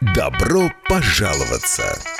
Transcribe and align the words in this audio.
Добро 0.00 0.72
пожаловаться! 0.88 2.19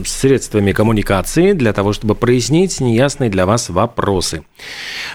средствами 0.06 0.72
коммуникации 0.72 1.52
для 1.52 1.74
того, 1.74 1.92
чтобы 1.92 2.16
прояснить 2.16 2.80
неясные 2.80 3.30
для 3.30 3.46
вас 3.46 3.68
вопросы. 3.68 4.44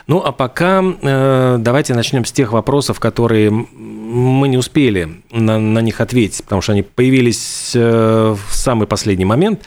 Ну 0.07 0.19
а 0.19 0.31
пока 0.31 0.85
э, 0.85 1.57
давайте 1.59 1.95
начнем 1.95 2.27
с 2.27 2.33
тех 2.33 2.53
вопросов, 2.53 3.01
которые 3.01 3.67
мы 3.95 4.49
не 4.49 4.57
успели 4.57 5.23
на, 5.31 5.59
на 5.59 5.79
них 5.79 6.01
ответить, 6.01 6.45
потому 6.45 6.63
что 6.63 6.73
они 6.73 6.83
появились 6.83 7.73
э, 7.75 8.37
в 8.37 8.55
самый 8.55 8.87
последний 8.87 9.25
момент 9.25 9.63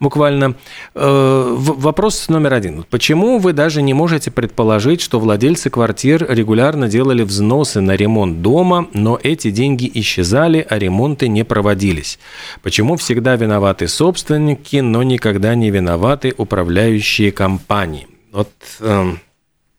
буквально. 0.00 0.54
Э, 0.94 1.54
вопрос 1.56 2.28
номер 2.28 2.54
один. 2.54 2.84
Почему 2.88 3.38
вы 3.38 3.52
даже 3.52 3.82
не 3.82 3.94
можете 3.94 4.30
предположить, 4.30 5.00
что 5.00 5.20
владельцы 5.20 5.70
квартир 5.70 6.26
регулярно 6.28 6.88
делали 6.88 7.22
взносы 7.22 7.80
на 7.80 7.96
ремонт 7.96 8.42
дома, 8.42 8.88
но 8.92 9.18
эти 9.22 9.50
деньги 9.50 9.90
исчезали, 9.94 10.66
а 10.68 10.78
ремонты 10.78 11.28
не 11.28 11.44
проводились? 11.44 12.18
Почему 12.62 12.96
всегда 12.96 13.36
виноваты 13.36 13.88
собственники, 13.88 14.76
но 14.76 15.02
никогда 15.02 15.54
не 15.54 15.70
виноваты 15.70 16.34
управляющие 16.36 17.32
компании? 17.32 18.08
Вот 18.32 18.50
эм, 18.80 19.20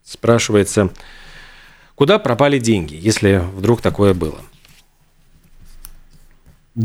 спрашивается, 0.03 0.89
куда 1.97 2.19
пропали 2.19 2.59
деньги, 2.59 2.95
если 2.95 3.41
вдруг 3.55 3.81
такое 3.81 4.13
было? 4.13 4.39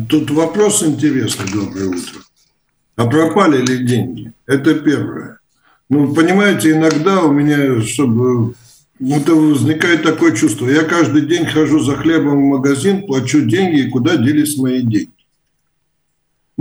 Тут 0.08 0.30
вопрос 0.30 0.82
интересный, 0.82 1.52
доброе 1.52 1.88
утро. 1.88 2.20
А 2.96 3.06
пропали 3.06 3.64
ли 3.64 3.86
деньги? 3.86 4.32
Это 4.46 4.74
первое. 4.74 5.38
Ну, 5.90 6.14
понимаете, 6.14 6.72
иногда 6.72 7.22
у 7.22 7.30
меня, 7.30 7.82
чтобы... 7.82 8.54
ну, 8.98 9.16
это 9.16 9.34
возникает 9.34 10.02
такое 10.02 10.34
чувство. 10.34 10.66
Я 10.66 10.84
каждый 10.84 11.26
день 11.26 11.44
хожу 11.44 11.80
за 11.80 11.96
хлебом 11.96 12.38
в 12.38 12.56
магазин, 12.56 13.06
плачу 13.06 13.42
деньги, 13.42 13.80
и 13.80 13.90
куда 13.90 14.16
делись 14.16 14.56
мои 14.56 14.80
деньги? 14.80 15.11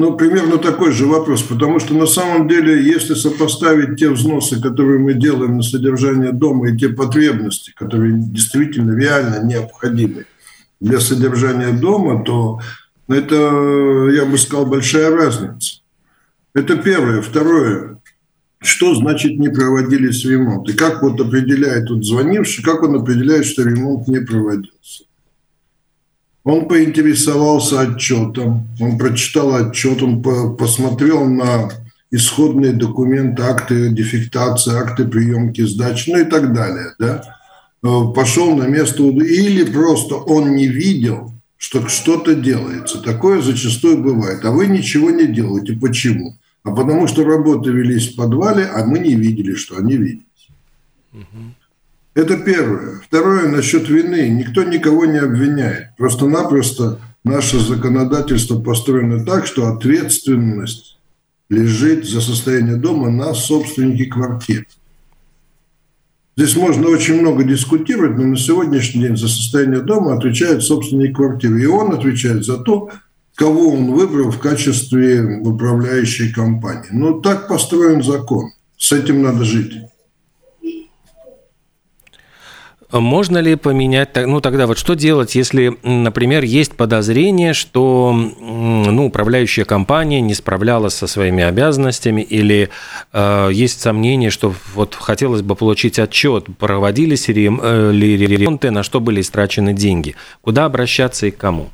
Ну, 0.01 0.17
примерно 0.17 0.57
такой 0.57 0.91
же 0.91 1.06
вопрос, 1.06 1.44
потому 1.44 1.79
что 1.79 1.94
на 1.94 2.07
самом 2.07 2.47
деле, 2.47 2.84
если 2.84 3.13
сопоставить 3.13 4.00
те 4.00 4.09
взносы, 4.09 4.59
которые 4.59 4.97
мы 4.97 5.13
делаем 5.13 5.57
на 5.57 5.62
содержание 5.62 6.31
дома, 6.31 6.69
и 6.69 6.75
те 6.75 6.89
потребности, 6.89 7.72
которые 7.75 8.16
действительно 8.17 8.97
реально 8.97 9.45
необходимы 9.45 10.25
для 10.79 11.00
содержания 11.00 11.72
дома, 11.72 12.23
то 12.23 12.59
это, 13.07 14.09
я 14.12 14.25
бы 14.25 14.39
сказал, 14.39 14.66
большая 14.66 15.12
разница. 15.12 15.81
Это 16.56 16.78
первое. 16.78 17.22
Второе. 17.22 18.00
Что 18.57 18.95
значит 18.95 19.38
не 19.38 19.50
проводились 19.50 20.25
ремонт? 20.25 20.68
И 20.68 20.73
как 20.73 21.03
вот 21.03 21.22
определяет 21.22 21.89
тут 21.89 22.03
звонивший, 22.03 22.63
как 22.63 22.81
он 22.81 22.95
определяет, 22.95 23.45
что 23.45 23.62
ремонт 23.62 24.07
не 24.07 24.19
проводился? 24.19 25.03
Он 26.44 26.68
поинтересовался 26.68 27.81
отчетом, 27.81 28.68
он 28.79 28.97
прочитал 28.97 29.53
отчет, 29.56 30.02
он 30.02 30.24
по- 30.24 30.50
посмотрел 30.53 31.25
на 31.25 31.69
исходные 32.09 32.74
документы, 32.74 33.44
акты 33.44 33.90
дефектации, 33.90 34.75
акты 34.75 35.06
приемки 35.06 35.62
сдачи, 35.62 36.09
ну 36.09 36.19
и 36.19 36.25
так 36.25 36.53
далее. 36.53 36.94
Да? 37.00 37.38
Э, 37.84 38.13
Пошел 38.16 38.56
на 38.56 38.63
место 38.68 39.03
или 39.03 39.63
просто 39.72 40.16
он 40.16 40.56
не 40.56 40.68
видел, 40.68 41.31
что 41.57 41.88
что-то 41.88 42.34
делается. 42.34 43.00
Такое 43.01 43.41
зачастую 43.41 44.00
бывает. 44.03 44.44
А 44.44 44.51
вы 44.51 44.66
ничего 44.66 45.12
не 45.12 45.28
делаете. 45.28 45.74
Почему? 45.74 46.38
А 46.63 46.72
потому 46.72 47.07
что 47.07 47.24
работы 47.24 47.72
велись 47.72 48.13
в 48.13 48.16
подвале, 48.16 48.66
а 48.66 48.84
мы 48.85 49.00
не 49.00 49.13
видели, 49.16 49.53
что 49.53 49.78
они 49.78 49.96
виделись. 49.96 50.50
Это 52.14 52.38
первое. 52.38 53.00
Второе, 53.00 53.48
насчет 53.48 53.88
вины. 53.88 54.30
Никто 54.30 54.64
никого 54.64 55.06
не 55.06 55.20
обвиняет. 55.20 55.96
Просто-напросто 55.98 57.00
наше 57.24 57.60
законодательство 57.60 58.60
построено 58.60 59.24
так, 59.24 59.46
что 59.46 59.68
ответственность 59.68 60.98
лежит 61.50 62.06
за 62.06 62.22
состояние 62.22 62.76
дома 62.76 63.10
на 63.10 63.34
собственнике 63.34 64.06
квартиры. 64.06 64.68
Здесь 66.36 66.56
можно 66.56 66.88
очень 66.88 67.20
много 67.20 67.44
дискутировать, 67.44 68.18
но 68.18 68.26
на 68.26 68.38
сегодняшний 68.38 69.04
день 69.04 69.18
за 69.18 69.28
состояние 69.28 69.82
дома 69.82 70.16
отвечает 70.16 70.64
собственник 70.64 71.16
квартиры. 71.16 71.62
И 71.62 71.66
он 71.66 71.94
отвечает 71.94 72.44
за 72.46 72.58
то, 72.58 72.90
кого 73.36 73.74
он 73.74 73.92
выбрал 73.92 74.32
в 74.32 74.40
качестве 74.40 75.40
управляющей 75.42 76.32
компании. 76.34 76.90
Ну, 76.92 77.22
так 77.22 77.48
построен 77.48 78.02
закон. 78.02 78.52
С 78.78 78.92
этим 78.92 79.22
надо 79.22 79.46
жить. 79.46 79.74
Можно 82.91 83.38
ли 83.38 83.56
поменять, 83.56 84.09
ну 84.16 84.41
тогда 84.41 84.68
вот 84.68 84.78
что 84.78 84.96
делать, 84.96 85.35
если, 85.35 85.78
например, 85.84 86.44
есть 86.44 86.74
подозрение, 86.74 87.53
что 87.53 88.13
ну, 88.13 89.06
управляющая 89.06 89.63
компания 89.63 90.19
не 90.19 90.34
справлялась 90.34 90.95
со 90.95 91.07
своими 91.07 91.44
обязанностями 91.44 92.21
или 92.21 92.69
э, 93.13 93.50
есть 93.54 93.80
сомнение, 93.80 94.30
что 94.30 94.54
вот 94.75 94.95
хотелось 94.95 95.42
бы 95.42 95.56
получить 95.56 96.00
отчет, 96.00 96.48
проводились 96.60 97.30
э, 97.30 97.33
ли 97.33 98.18
ремонты, 98.18 98.71
на 98.71 98.83
что 98.83 99.00
были 99.00 99.21
истрачены 99.21 99.74
деньги, 99.74 100.16
куда 100.42 100.66
обращаться 100.66 101.27
и 101.27 101.31
к 101.31 101.38
кому? 101.38 101.69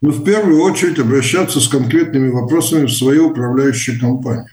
Ну, 0.00 0.10
в 0.10 0.24
первую 0.24 0.62
очередь 0.62 0.98
обращаться 0.98 1.60
с 1.60 1.68
конкретными 1.68 2.30
вопросами 2.30 2.86
в 2.86 2.92
свою 2.92 3.30
управляющую 3.30 4.00
компанию. 4.00 4.48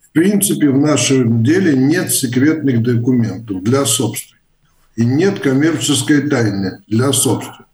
В 0.00 0.12
принципе, 0.12 0.70
в 0.70 0.78
нашем 0.78 1.44
деле 1.44 1.76
нет 1.76 2.10
секретных 2.10 2.82
документов 2.82 3.62
для 3.62 3.84
собственников. 3.84 4.33
И 4.96 5.04
нет 5.04 5.40
коммерческой 5.40 6.28
тайны 6.28 6.82
для 6.86 7.12
собственников. 7.12 7.64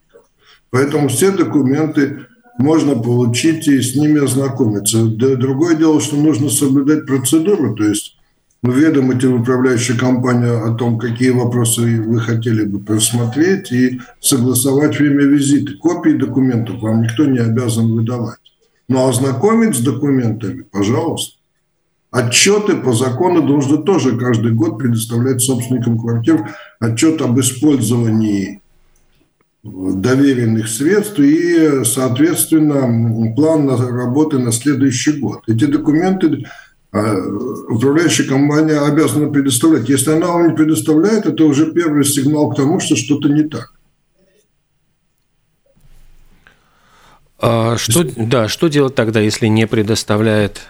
Поэтому 0.71 1.09
все 1.09 1.31
документы 1.33 2.27
можно 2.59 2.95
получить 2.95 3.67
и 3.69 3.81
с 3.81 3.95
ними 3.95 4.25
ознакомиться. 4.25 5.05
Другое 5.05 5.77
дело, 5.77 6.01
что 6.01 6.17
нужно 6.17 6.51
соблюдать 6.51 7.07
процедуру, 7.07 7.75
то 7.75 7.85
есть 7.85 8.17
уведомить 8.63 9.25
управляющую 9.25 9.99
компанию 9.99 10.67
о 10.67 10.75
том, 10.75 10.99
какие 10.99 11.31
вопросы 11.31 12.03
вы 12.03 12.21
хотели 12.21 12.65
бы 12.65 12.79
просмотреть 12.79 13.73
и 13.73 14.01
согласовать 14.21 14.99
время 14.99 15.25
визита. 15.25 15.73
Копии 15.79 16.11
документов 16.11 16.81
вам 16.81 17.03
никто 17.03 17.25
не 17.25 17.39
обязан 17.39 17.93
выдавать. 17.93 18.39
Но 18.89 19.09
ознакомить 19.09 19.77
с 19.77 19.81
документами, 19.81 20.63
пожалуйста. 20.63 21.40
Отчеты 22.11 22.77
по 22.77 22.93
закону 22.93 23.47
должны 23.47 23.83
тоже 23.83 24.17
каждый 24.19 24.53
год 24.53 24.79
предоставлять 24.79 25.41
собственникам 25.41 25.99
квартир 25.99 26.51
отчет 26.81 27.23
об 27.23 27.39
использовании 27.39 28.61
доверенных 29.63 30.69
средств 30.69 31.19
и, 31.19 31.85
соответственно, 31.85 33.35
план 33.35 33.69
работы 33.69 34.39
на 34.39 34.51
следующий 34.51 35.13
год. 35.13 35.43
Эти 35.47 35.67
документы 35.67 36.47
а, 36.93 37.15
управляющая 37.69 38.27
компания 38.27 38.81
обязана 38.81 39.31
предоставлять. 39.31 39.89
Если 39.89 40.11
она 40.11 40.29
вам 40.29 40.49
не 40.49 40.55
предоставляет, 40.55 41.27
это 41.27 41.45
уже 41.45 41.73
первый 41.73 42.05
сигнал 42.05 42.51
к 42.51 42.57
тому, 42.57 42.81
что 42.81 42.97
что-то 42.97 43.29
не 43.29 43.45
так. 43.45 43.75
А 47.39 47.77
что, 47.79 48.05
да, 48.17 48.49
что 48.49 48.69
делать 48.69 48.95
тогда, 48.95 49.21
если 49.21 49.47
не 49.47 49.67
предоставляет? 49.67 50.63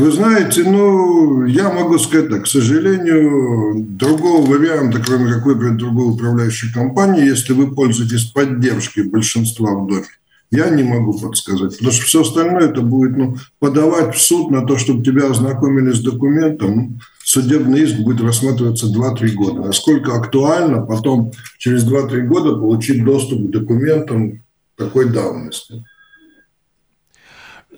Вы 0.00 0.12
знаете, 0.12 0.64
ну, 0.64 1.44
я 1.44 1.70
могу 1.70 1.98
сказать 1.98 2.30
так, 2.30 2.44
к 2.44 2.46
сожалению, 2.46 3.84
другого 3.86 4.46
варианта, 4.46 4.98
кроме 4.98 5.30
как 5.30 5.44
выбрать 5.44 5.76
другую 5.76 6.14
управляющую 6.14 6.72
компанию, 6.72 7.26
если 7.26 7.52
вы 7.52 7.74
пользуетесь 7.74 8.30
поддержкой 8.30 9.02
большинства 9.10 9.74
в 9.74 9.86
доме, 9.86 10.06
я 10.50 10.70
не 10.70 10.84
могу 10.84 11.18
подсказать. 11.18 11.76
Потому 11.76 11.92
что 11.92 12.06
все 12.06 12.22
остальное 12.22 12.70
это 12.70 12.80
будет 12.80 13.14
ну, 13.18 13.36
подавать 13.58 14.16
в 14.16 14.22
суд 14.22 14.50
на 14.50 14.66
то, 14.66 14.78
чтобы 14.78 15.04
тебя 15.04 15.30
ознакомили 15.30 15.92
с 15.92 16.00
документом. 16.00 17.02
Судебный 17.22 17.82
иск 17.82 17.98
будет 17.98 18.22
рассматриваться 18.22 18.86
2-3 18.86 19.32
года. 19.32 19.60
Насколько 19.66 20.14
актуально 20.14 20.80
потом 20.80 21.32
через 21.58 21.86
2-3 21.86 22.22
года 22.22 22.56
получить 22.56 23.04
доступ 23.04 23.48
к 23.48 23.50
документам 23.50 24.40
такой 24.76 25.10
давности. 25.10 25.84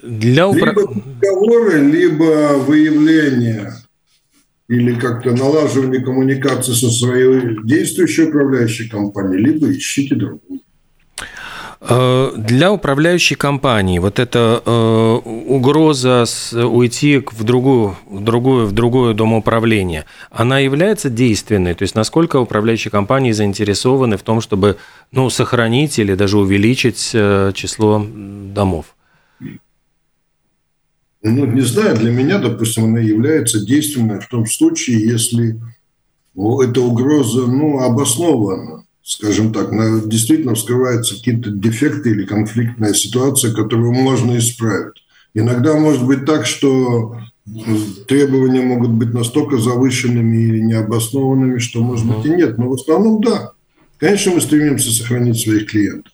Для 0.03 0.49
упра... 0.49 0.71
Либо 0.71 0.95
договоры, 1.21 1.79
либо 1.81 2.59
выявление 2.59 3.73
или 4.69 4.95
как-то 4.95 5.33
налаживание 5.33 6.03
коммуникации 6.03 6.73
со 6.73 6.91
своей 6.91 7.59
действующей 7.65 8.25
управляющей 8.25 8.89
компанией, 8.89 9.43
либо 9.43 9.71
ищите 9.71 10.15
другую. 10.15 10.61
Э, 11.81 12.33
для 12.37 12.73
управляющей 12.73 13.35
компании 13.35 13.99
вот 13.99 14.19
эта 14.21 14.63
э, 14.65 15.21
угроза 15.25 16.25
с, 16.27 16.53
уйти 16.53 17.23
в 17.31 17.43
другую, 17.43 17.97
в 18.09 18.23
другую, 18.23 18.67
в 18.67 18.73
другое 18.73 19.15
домоуправление, 19.15 20.05
она 20.31 20.61
является 20.61 21.11
действенной? 21.11 21.75
То 21.75 21.83
есть 21.83 21.97
насколько 21.97 22.39
управляющие 22.39 22.91
компании 22.91 23.33
заинтересованы 23.33 24.17
в 24.17 24.23
том, 24.23 24.41
чтобы 24.41 24.77
ну, 25.11 25.29
сохранить 25.29 25.99
или 25.99 26.15
даже 26.15 26.39
увеличить 26.39 27.11
э, 27.15 27.51
число 27.55 28.07
домов? 28.09 28.95
Ну, 31.23 31.47
не 31.47 31.61
знаю, 31.61 31.97
для 31.97 32.11
меня, 32.11 32.39
допустим, 32.39 32.85
она 32.85 32.99
является 32.99 33.65
действенной 33.65 34.21
в 34.21 34.29
том 34.29 34.47
случае, 34.47 35.07
если 35.07 35.61
эта 36.35 36.81
угроза 36.81 37.47
ну, 37.47 37.81
обоснована 37.81 38.83
скажем 39.03 39.53
так, 39.53 39.71
действительно 40.09 40.55
вскрываются 40.55 41.17
какие-то 41.17 41.51
дефекты 41.51 42.11
или 42.11 42.25
конфликтная 42.25 42.95
ситуация, 42.95 43.53
которую 43.53 43.93
можно 43.93 44.39
исправить. 44.39 45.05
Иногда 45.35 45.75
может 45.75 46.07
быть 46.07 46.25
так, 46.25 46.47
что 46.47 47.17
требования 48.07 48.63
могут 48.63 48.91
быть 48.91 49.13
настолько 49.13 49.59
завышенными 49.59 50.37
или 50.37 50.61
необоснованными, 50.61 51.59
что, 51.59 51.83
может 51.83 52.07
быть, 52.07 52.27
и 52.27 52.31
нет. 52.31 52.59
Но 52.59 52.69
в 52.69 52.75
основном, 52.75 53.21
да. 53.21 53.53
Конечно, 53.99 54.33
мы 54.33 54.41
стремимся 54.41 54.91
сохранить 54.91 55.41
своих 55.41 55.71
клиентов. 55.71 56.12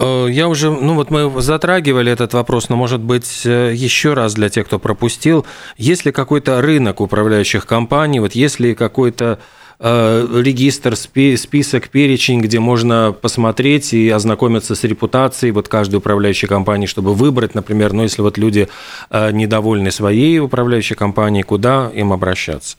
Э, 0.00 0.26
я 0.30 0.48
уже, 0.48 0.70
ну 0.70 0.94
вот 0.94 1.10
мы 1.10 1.40
затрагивали 1.40 2.10
этот 2.10 2.32
вопрос, 2.34 2.68
но, 2.68 2.76
может 2.76 3.00
быть, 3.00 3.42
э, 3.44 3.72
еще 3.74 4.14
раз 4.14 4.34
для 4.34 4.48
тех, 4.48 4.66
кто 4.66 4.78
пропустил. 4.78 5.46
Есть 5.76 6.04
ли 6.06 6.12
какой-то 6.12 6.60
рынок 6.60 7.00
управляющих 7.00 7.66
компаний, 7.66 8.20
вот 8.20 8.32
есть 8.32 8.58
ли 8.58 8.74
какой-то 8.74 9.38
Э, 9.82 10.26
регистр, 10.30 10.94
список, 10.94 11.88
перечень, 11.88 12.42
где 12.42 12.60
можно 12.60 13.16
посмотреть 13.18 13.94
и 13.94 14.10
ознакомиться 14.10 14.74
с 14.74 14.84
репутацией 14.84 15.52
вот 15.52 15.68
каждой 15.68 15.96
управляющей 15.96 16.46
компании, 16.46 16.84
чтобы 16.84 17.14
выбрать, 17.14 17.54
например, 17.54 17.94
ну, 17.94 18.02
если 18.02 18.20
вот 18.20 18.36
люди 18.36 18.68
недовольны 19.10 19.90
своей 19.90 20.38
управляющей 20.38 20.96
компанией, 20.96 21.44
куда 21.44 21.90
им 21.94 22.12
обращаться? 22.12 22.76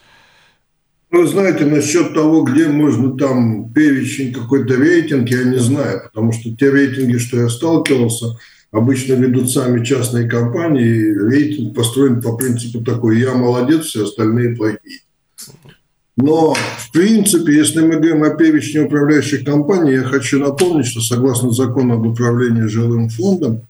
Ну, 1.13 1.25
знаете, 1.25 1.65
насчет 1.65 2.13
того, 2.13 2.43
где 2.43 2.69
можно 2.69 3.17
там 3.17 3.69
перечень 3.73 4.33
какой-то 4.33 4.75
рейтинг, 4.75 5.29
я 5.29 5.43
не 5.43 5.59
знаю, 5.59 6.03
потому 6.05 6.31
что 6.31 6.55
те 6.55 6.71
рейтинги, 6.71 7.17
что 7.17 7.37
я 7.37 7.49
сталкивался, 7.49 8.37
обычно 8.71 9.13
ведут 9.15 9.51
сами 9.51 9.83
частные 9.83 10.29
компании, 10.29 11.13
рейтинг 11.13 11.75
построен 11.75 12.21
по 12.21 12.37
принципу 12.37 12.81
такой, 12.81 13.19
я 13.19 13.33
молодец, 13.33 13.87
все 13.87 14.05
остальные 14.05 14.55
плохие. 14.55 15.01
Но, 16.15 16.53
в 16.53 16.91
принципе, 16.93 17.55
если 17.55 17.81
мы 17.81 17.97
говорим 17.97 18.23
о 18.23 18.29
перечне 18.29 18.81
управляющих 18.81 19.43
компаний, 19.43 19.93
я 19.93 20.03
хочу 20.03 20.39
напомнить, 20.39 20.85
что 20.85 21.01
согласно 21.01 21.51
закону 21.51 21.95
об 21.95 22.07
управлении 22.07 22.67
жилым 22.67 23.09
фондом, 23.09 23.63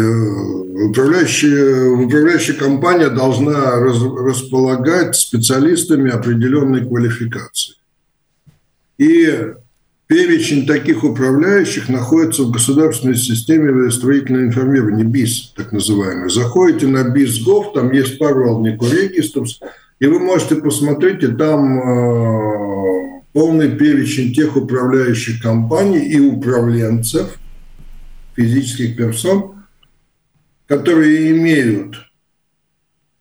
управляющая, 0.00 1.88
управляющая 1.90 2.54
компания 2.54 3.08
должна 3.08 3.76
раз, 3.76 3.98
располагать 4.02 5.16
специалистами 5.16 6.10
определенной 6.10 6.86
квалификации. 6.86 7.76
И 8.98 9.52
перечень 10.06 10.66
таких 10.66 11.02
управляющих 11.02 11.88
находится 11.88 12.42
в 12.42 12.50
государственной 12.50 13.16
системе 13.16 13.90
строительного 13.90 14.44
информирования, 14.44 15.04
БИС, 15.04 15.54
так 15.56 15.72
называемый. 15.72 16.30
Заходите 16.30 16.86
на 16.86 17.04
БИС.гов, 17.04 17.72
там 17.72 17.90
есть 17.92 18.18
пару 18.18 18.64
регистров, 18.64 19.48
и 19.98 20.06
вы 20.06 20.18
можете 20.18 20.56
посмотреть, 20.56 21.22
и 21.22 21.28
там 21.28 21.78
э, 21.78 23.22
полный 23.32 23.70
перечень 23.70 24.34
тех 24.34 24.56
управляющих 24.56 25.42
компаний 25.42 26.06
и 26.06 26.20
управленцев, 26.20 27.38
физических 28.34 28.96
персон, 28.96 29.55
которые 30.66 31.30
имеют 31.30 31.96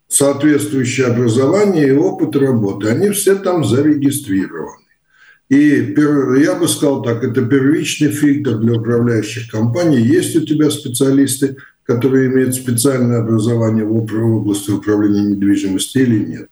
соответствующее 0.08 1.08
образование 1.08 1.88
и 1.88 1.92
опыт 1.92 2.36
работы. 2.36 2.90
Они 2.90 3.10
все 3.10 3.36
там 3.36 3.64
зарегистрированы. 3.66 4.86
И 5.50 5.96
я 6.40 6.56
бы 6.56 6.68
сказал 6.68 7.04
так, 7.04 7.24
это 7.24 7.46
первичный 7.46 8.10
фильтр 8.10 8.58
для 8.58 8.80
управляющих 8.80 9.52
компаний. 9.52 10.02
Есть 10.02 10.36
у 10.36 10.46
тебя 10.46 10.72
специалисты, 10.72 11.58
которые 11.84 12.28
имеют 12.28 12.56
специальное 12.56 13.20
образование 13.20 13.86
в 13.86 13.96
области 13.96 14.72
управления 14.72 15.22
недвижимостью 15.22 16.02
или 16.02 16.26
нет. 16.26 16.50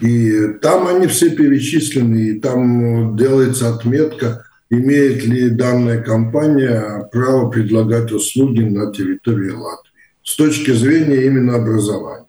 И 0.00 0.54
там 0.60 0.86
они 0.88 1.06
все 1.06 1.30
перечислены, 1.30 2.28
и 2.28 2.40
там 2.40 3.16
делается 3.16 3.74
отметка, 3.74 4.46
имеет 4.70 5.24
ли 5.24 5.50
данная 5.50 6.00
компания 6.00 7.08
право 7.12 7.50
предлагать 7.50 8.12
услуги 8.12 8.62
на 8.62 8.92
территории 8.92 9.50
Латвии 9.50 9.90
с 10.22 10.36
точки 10.36 10.70
зрения 10.70 11.26
именно 11.26 11.56
образования. 11.56 12.26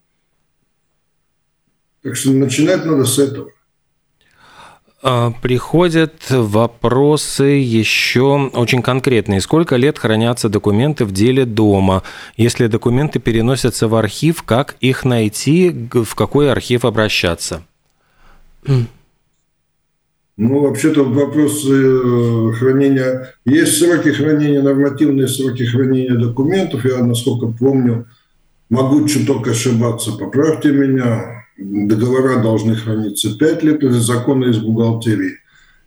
Так 2.01 2.15
что 2.15 2.31
начинать 2.31 2.83
надо 2.83 3.05
с 3.05 3.19
этого. 3.19 3.51
А, 5.03 5.31
приходят 5.41 6.13
вопросы 6.29 7.43
еще 7.43 8.50
очень 8.53 8.81
конкретные. 8.81 9.41
Сколько 9.41 9.75
лет 9.75 10.00
хранятся 10.00 10.50
документы 10.50 11.05
в 11.05 11.12
деле 11.12 11.45
дома? 11.45 12.01
Если 12.38 12.67
документы 12.67 13.19
переносятся 13.19 13.88
в 13.88 13.95
архив, 13.95 14.43
как 14.43 14.75
их 14.79 15.05
найти, 15.05 15.89
в 15.91 16.15
какой 16.15 16.51
архив 16.51 16.86
обращаться? 16.86 17.63
Ну, 20.43 20.62
вообще-то 20.62 21.03
вопрос 21.03 21.63
э, 21.69 22.51
хранения... 22.57 23.36
Есть 23.45 23.77
сроки 23.77 24.10
хранения, 24.10 24.63
нормативные 24.63 25.27
сроки 25.27 25.62
хранения 25.62 26.15
документов. 26.15 26.83
Я, 26.83 27.03
насколько 27.03 27.45
помню, 27.45 28.07
могу 28.67 29.07
чуток 29.07 29.48
ошибаться. 29.48 30.13
Поправьте 30.13 30.71
меня. 30.71 31.45
Договора 31.60 32.41
должны 32.41 32.74
храниться 32.74 33.38
5 33.38 33.63
лет. 33.63 33.83
Это 33.83 34.01
законы 34.01 34.45
из 34.45 34.57
бухгалтерии. 34.57 35.33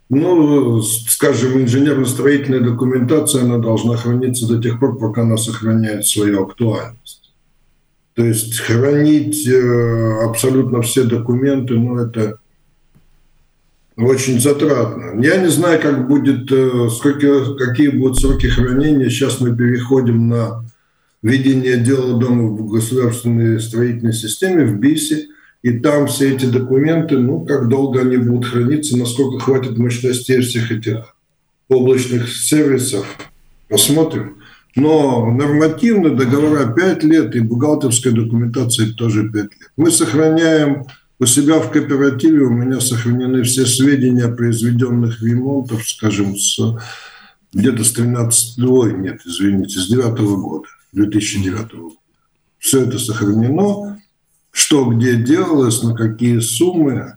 Ну, 0.08 0.80
скажем, 0.82 1.60
инженерно-строительная 1.60 2.60
документация, 2.60 3.42
она 3.42 3.58
должна 3.58 3.96
храниться 3.96 4.46
до 4.46 4.62
тех 4.62 4.78
пор, 4.78 4.96
пока 4.98 5.22
она 5.22 5.36
сохраняет 5.36 6.06
свою 6.06 6.44
актуальность. 6.44 7.34
То 8.14 8.24
есть 8.24 8.60
хранить 8.60 9.48
э, 9.48 10.24
абсолютно 10.24 10.80
все 10.82 11.02
документы, 11.02 11.74
ну, 11.74 11.98
это 11.98 12.38
очень 13.96 14.40
затратно. 14.40 15.22
Я 15.22 15.36
не 15.36 15.48
знаю, 15.48 15.80
как 15.80 16.08
будет, 16.08 16.50
э, 16.50 16.88
сколько, 16.90 17.54
какие 17.54 17.88
будут 17.88 18.18
сроки 18.18 18.46
хранения. 18.46 19.08
Сейчас 19.08 19.40
мы 19.40 19.56
переходим 19.56 20.28
на 20.28 20.64
ведение 21.22 21.76
дела 21.78 22.18
дома 22.18 22.48
в 22.48 22.70
государственной 22.70 23.60
строительной 23.60 24.12
системе, 24.12 24.64
в 24.64 24.78
БИСе. 24.78 25.28
И 25.62 25.78
там 25.78 26.08
все 26.08 26.34
эти 26.34 26.44
документы, 26.44 27.18
ну, 27.18 27.40
как 27.40 27.68
долго 27.68 28.00
они 28.00 28.18
будут 28.18 28.46
храниться, 28.46 28.98
насколько 28.98 29.38
хватит 29.38 29.78
мощностей 29.78 30.40
всех 30.40 30.70
этих 30.70 31.16
облачных 31.68 32.28
сервисов. 32.28 33.06
Посмотрим. 33.68 34.36
Но 34.76 35.30
нормативно 35.30 36.10
договора 36.14 36.66
5 36.66 37.04
лет 37.04 37.34
и 37.36 37.40
бухгалтерская 37.40 38.12
документация 38.12 38.92
тоже 38.92 39.30
5 39.30 39.34
лет. 39.34 39.52
Мы 39.76 39.90
сохраняем 39.90 40.84
у 41.24 41.26
себя 41.26 41.58
в 41.58 41.70
кооперативе, 41.70 42.42
у 42.42 42.50
меня 42.50 42.80
сохранены 42.80 43.44
все 43.44 43.64
сведения 43.64 44.24
о 44.24 44.34
произведенных 44.34 45.22
ремонтах, 45.22 45.82
скажем, 45.88 46.36
с 46.36 46.58
где-то 47.54 47.82
с 47.82 47.92
13, 47.92 48.58
ой, 48.64 48.92
нет, 48.98 49.22
извините, 49.24 49.80
с 49.80 49.88
9 49.88 50.18
года, 50.18 50.68
2009 50.92 51.72
года. 51.72 51.96
Все 52.58 52.82
это 52.82 52.98
сохранено, 52.98 54.02
что 54.50 54.84
где 54.84 55.16
делалось, 55.16 55.82
на 55.82 55.94
какие 55.94 56.40
суммы. 56.40 57.16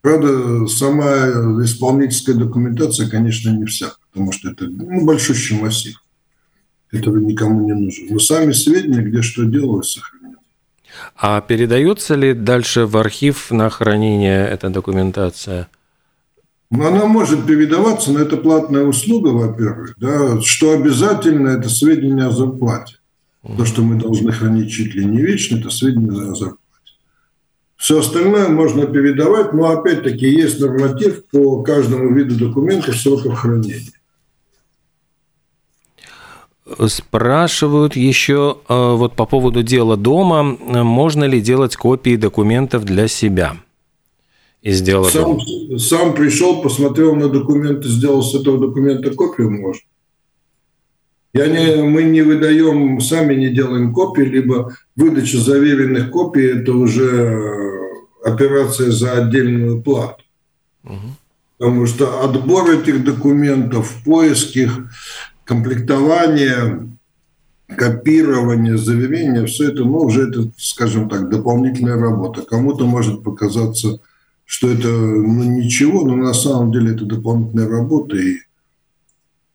Правда, 0.00 0.66
сама 0.68 1.28
исполнительская 1.62 2.36
документация, 2.36 3.06
конечно, 3.08 3.50
не 3.50 3.66
вся, 3.66 3.92
потому 4.10 4.32
что 4.32 4.50
это 4.50 4.64
ну, 4.64 5.04
большущий 5.04 5.60
массив. 5.60 6.02
Этого 6.90 7.18
никому 7.18 7.66
не 7.66 7.74
нужно. 7.74 8.06
Но 8.14 8.18
сами 8.18 8.52
сведения, 8.52 9.02
где 9.02 9.20
что 9.20 9.44
делалось, 9.44 9.92
сохранены. 9.92 10.23
А 11.16 11.40
передается 11.40 12.14
ли 12.14 12.34
дальше 12.34 12.86
в 12.86 12.96
архив 12.96 13.50
на 13.50 13.70
хранение 13.70 14.46
эта 14.48 14.70
документация? 14.70 15.68
Ну, 16.70 16.86
она 16.86 17.06
может 17.06 17.46
передаваться, 17.46 18.10
но 18.10 18.20
это 18.20 18.36
платная 18.36 18.84
услуга, 18.84 19.28
во-первых. 19.28 19.94
Да, 19.98 20.40
что 20.40 20.72
обязательно, 20.72 21.50
это 21.50 21.68
сведения 21.68 22.26
о 22.26 22.30
зарплате. 22.30 22.96
То, 23.56 23.64
что 23.66 23.82
мы 23.82 24.00
должны 24.00 24.32
хранить 24.32 24.72
чуть 24.72 24.94
ли 24.94 25.04
не 25.04 25.20
вечно, 25.20 25.58
это 25.58 25.70
сведения 25.70 26.10
о 26.10 26.34
зарплате. 26.34 26.60
Все 27.76 28.00
остальное 28.00 28.48
можно 28.48 28.86
передавать, 28.86 29.52
но 29.52 29.70
опять-таки 29.70 30.26
есть 30.26 30.58
норматив 30.58 31.26
по 31.26 31.62
каждому 31.62 32.14
виду 32.14 32.36
документов 32.36 32.96
сроков 32.96 33.34
хранения. 33.34 33.92
Спрашивают 36.86 37.94
еще 37.94 38.56
э, 38.68 38.94
вот 38.94 39.14
по 39.14 39.26
поводу 39.26 39.62
дела 39.62 39.98
дома, 39.98 40.42
можно 40.42 41.24
ли 41.24 41.40
делать 41.40 41.76
копии 41.76 42.16
документов 42.16 42.84
для 42.84 43.06
себя? 43.06 43.56
Из 44.62 44.80
дела 44.80 45.04
сам, 45.10 45.38
дома. 45.38 45.78
сам 45.78 46.14
пришел, 46.14 46.62
посмотрел 46.62 47.14
на 47.16 47.28
документы, 47.28 47.88
сделал 47.88 48.22
с 48.22 48.34
этого 48.34 48.58
документа 48.58 49.10
копию, 49.10 49.50
может. 49.50 49.82
Я 51.34 51.48
не, 51.48 51.82
мы 51.82 52.04
не 52.04 52.22
выдаем, 52.22 52.98
сами 53.00 53.34
не 53.34 53.50
делаем 53.50 53.92
копии, 53.92 54.22
либо 54.22 54.74
выдача 54.96 55.36
заверенных 55.38 56.10
копий– 56.10 56.46
это 56.60 56.72
уже 56.72 57.80
операция 58.24 58.90
за 58.90 59.12
отдельную 59.12 59.82
плату. 59.82 60.22
Угу. 60.84 60.94
Потому 61.58 61.86
что 61.86 62.22
отбор 62.22 62.70
этих 62.70 63.04
документов, 63.04 63.96
поиск 64.04 64.56
их, 64.56 64.78
комплектование, 65.44 66.88
копирование, 67.68 68.78
заверение, 68.78 69.46
все 69.46 69.70
это, 69.70 69.84
ну, 69.84 69.98
уже 69.98 70.28
это, 70.28 70.50
скажем 70.56 71.08
так, 71.08 71.28
дополнительная 71.28 71.96
работа. 71.96 72.42
Кому-то 72.42 72.86
может 72.86 73.22
показаться, 73.22 74.00
что 74.44 74.70
это 74.70 74.88
ну, 74.88 75.42
ничего, 75.44 76.04
но 76.04 76.16
на 76.16 76.34
самом 76.34 76.72
деле 76.72 76.94
это 76.94 77.04
дополнительная 77.04 77.68
работа, 77.68 78.16
и 78.16 78.38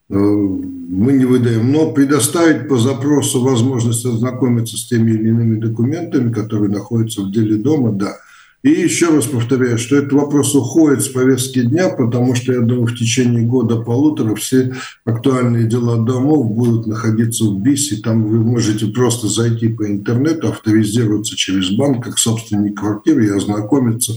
Э, 0.10 0.16
мы 0.16 1.14
не 1.14 1.26
выдаем, 1.26 1.72
но 1.72 1.92
предоставить 1.92 2.68
по 2.68 2.78
запросу 2.78 3.42
возможность 3.42 4.06
ознакомиться 4.06 4.76
с 4.76 4.88
теми 4.88 5.12
или 5.12 5.30
иными 5.30 5.60
документами, 5.60 6.32
которые 6.32 6.72
находятся 6.72 7.22
в 7.22 7.32
деле 7.32 7.58
дома, 7.58 7.92
да. 7.92 8.18
И 8.62 8.72
еще 8.72 9.08
раз 9.10 9.26
повторяю, 9.26 9.78
что 9.78 9.96
этот 9.96 10.12
вопрос 10.12 10.54
уходит 10.54 11.02
с 11.02 11.08
повестки 11.08 11.62
дня, 11.62 11.90
потому 11.90 12.36
что, 12.36 12.52
я 12.52 12.60
думаю, 12.60 12.88
в 12.88 12.98
течение 12.98 13.44
года-полутора 13.44 14.36
все 14.36 14.74
актуальные 15.06 15.66
дела 15.66 16.04
домов 16.04 16.52
будут 16.52 16.86
находиться 16.86 17.46
в 17.46 17.62
БИС, 17.62 17.94
и 17.94 18.02
там 18.02 18.28
вы 18.28 18.40
можете 18.40 18.88
просто 18.88 19.28
зайти 19.28 19.70
по 19.70 19.88
интернету, 19.88 20.50
авторизироваться 20.50 21.38
через 21.38 21.70
банк 21.72 22.04
как 22.04 22.18
собственник 22.18 22.78
квартиры 22.80 23.28
и 23.28 23.30
ознакомиться 23.30 24.14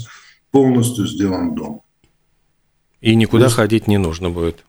полностью 0.51 1.07
с 1.07 1.17
делом 1.17 1.55
дома. 1.55 1.81
И 3.01 3.15
никуда 3.15 3.45
есть... 3.45 3.57
ходить 3.57 3.87
не 3.87 3.99
нужно 3.99 4.31
будет. 4.31 4.65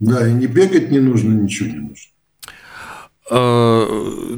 Да, 0.00 0.26
и 0.26 0.32
не 0.32 0.46
бегать 0.46 0.90
не 0.90 1.00
нужно, 1.00 1.34
ничего 1.34 1.68
не 1.68 1.80
нужно. 1.80 2.12
Э, 3.30 3.86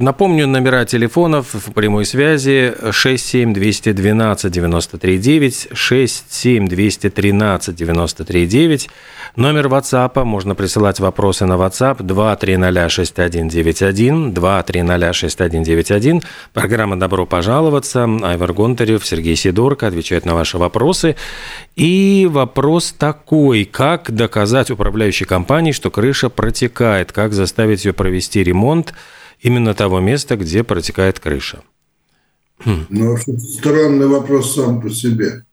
напомню, 0.00 0.48
номера 0.48 0.84
телефонов 0.84 1.54
в 1.54 1.72
прямой 1.72 2.04
связи 2.04 2.74
67 2.90 3.54
212 3.54 4.50
93 4.50 5.18
9, 5.18 5.68
67 5.72 6.66
213 6.66 7.76
93 7.76 8.46
9. 8.46 8.90
Номер 9.36 9.68
WhatsApp, 9.68 10.24
можно 10.24 10.56
присылать 10.56 10.98
вопросы 10.98 11.46
на 11.46 11.52
WhatsApp 11.52 12.02
2306191, 12.02 14.32
2306191. 14.32 16.24
Программа 16.52 16.98
«Добро 16.98 17.26
пожаловаться». 17.26 18.08
Айвар 18.22 18.52
Гонтарев, 18.52 19.06
Сергей 19.06 19.36
Сидорко 19.36 19.86
отвечают 19.86 20.26
на 20.26 20.34
ваши 20.34 20.58
вопросы. 20.58 21.14
И 21.76 22.26
вопрос 22.28 22.90
такой, 22.90 23.64
как 23.64 24.10
доказать 24.10 24.72
управляющей 24.72 25.26
компании, 25.26 25.70
что 25.70 25.92
крыша 25.92 26.28
протекает, 26.28 27.12
как 27.12 27.32
заставить 27.32 27.84
ее 27.84 27.92
провести 27.92 28.42
ремонт 28.42 28.79
именно 29.40 29.74
того 29.74 30.00
места, 30.00 30.36
где 30.36 30.64
протекает 30.64 31.20
крыша? 31.20 31.62
Хм. 32.64 32.86
Ну, 32.90 33.16
странный 33.16 34.06
вопрос 34.06 34.54
сам 34.54 34.80
по 34.80 34.90
себе. 34.90 35.44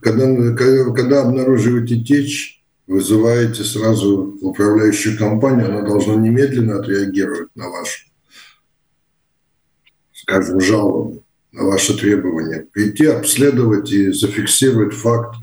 Когда, 0.00 0.26
когда 0.54 1.22
обнаруживаете 1.22 2.02
течь, 2.02 2.62
вызываете 2.86 3.64
сразу 3.64 4.36
управляющую 4.40 5.16
компанию, 5.16 5.68
она 5.68 5.82
должна 5.82 6.14
немедленно 6.16 6.80
отреагировать 6.80 7.48
на 7.54 7.68
вашу, 7.70 8.06
скажем, 10.12 10.60
жалобу, 10.60 11.24
на 11.52 11.64
ваши 11.64 11.96
требования. 11.96 12.66
Прийти, 12.72 13.06
обследовать 13.06 13.90
и 13.92 14.12
зафиксировать 14.12 14.94
факт 14.94 15.36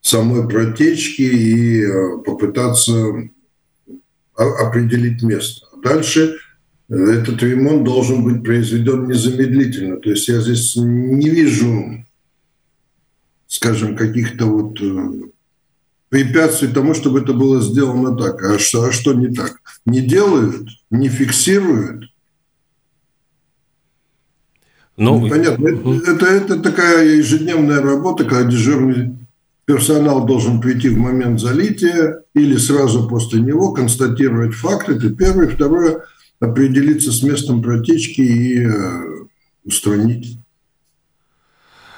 самой 0.00 0.48
протечки 0.48 1.22
и 1.22 1.82
э, 1.82 2.18
попытаться 2.24 3.28
определить 4.38 5.22
место. 5.22 5.66
Дальше 5.82 6.38
э, 6.88 6.94
этот 6.94 7.42
ремонт 7.42 7.84
должен 7.84 8.24
быть 8.24 8.42
произведен 8.44 9.08
незамедлительно. 9.08 9.96
То 9.96 10.10
есть 10.10 10.28
я 10.28 10.40
здесь 10.40 10.76
не 10.76 11.28
вижу 11.28 12.04
скажем, 13.48 13.96
каких-то 13.96 14.46
вот 14.46 14.80
э, 14.80 15.30
препятствий 16.10 16.68
тому, 16.68 16.94
чтобы 16.94 17.20
это 17.20 17.32
было 17.32 17.60
сделано 17.60 18.16
так. 18.16 18.42
А 18.44 18.58
что, 18.58 18.84
а 18.84 18.92
что 18.92 19.14
не 19.14 19.34
так? 19.34 19.60
Не 19.86 20.02
делают, 20.02 20.68
не 20.90 21.08
фиксируют. 21.08 22.12
Ну, 24.96 25.20
ну 25.20 25.28
понятно. 25.28 25.68
Это, 25.68 26.10
это, 26.10 26.26
это 26.26 26.60
такая 26.60 27.16
ежедневная 27.16 27.80
работа, 27.80 28.24
когда 28.24 28.50
дежурный 28.50 29.17
персонал 29.68 30.24
должен 30.24 30.62
прийти 30.62 30.88
в 30.88 30.96
момент 30.96 31.38
залития 31.38 32.22
или 32.34 32.56
сразу 32.56 33.06
после 33.06 33.42
него, 33.42 33.72
констатировать 33.72 34.54
факт. 34.54 34.88
Это 34.88 35.10
первое. 35.10 35.46
Второе– 35.46 36.04
определиться 36.40 37.12
с 37.12 37.22
местом 37.22 37.62
протечки 37.62 38.22
и 38.22 38.66
э, 38.66 38.70
устранить 39.64 40.38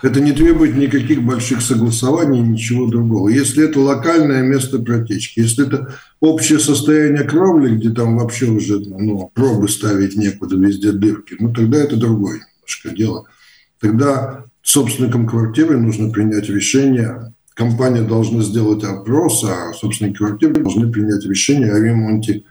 это 0.02 0.20
не 0.20 0.32
требует 0.32 0.76
никаких 0.76 1.22
больших 1.22 1.60
согласований, 1.60 2.40
ничего 2.40 2.86
другого. 2.86 3.28
Если 3.28 3.62
это 3.62 3.80
локальное 3.80 4.42
место 4.42 4.78
протечки, 4.78 5.40
если 5.40 5.66
это 5.66 5.94
общее 6.20 6.58
состояние 6.58 7.24
кровли, 7.24 7.76
где 7.76 7.90
там 7.90 8.16
вообще 8.16 8.46
уже 8.46 8.80
ну, 8.80 9.30
пробы 9.34 9.68
ставить 9.68 10.16
некуда, 10.16 10.56
везде 10.56 10.92
дырки, 10.92 11.36
ну 11.38 11.52
тогда 11.52 11.78
это 11.78 11.96
другое 11.96 12.40
немножко 12.56 12.96
дело. 12.96 13.26
Тогда 13.78 14.46
собственникам 14.62 15.28
квартиры 15.28 15.78
нужно 15.78 16.10
принять 16.10 16.48
решение, 16.48 17.34
компания 17.54 18.02
должна 18.02 18.42
сделать 18.42 18.84
опрос, 18.84 19.44
а 19.44 19.72
собственники 19.72 20.18
квартиры 20.18 20.54
должны 20.54 20.90
принять 20.90 21.24
решение 21.24 21.72
о 21.72 21.78
ремонте 21.78 22.44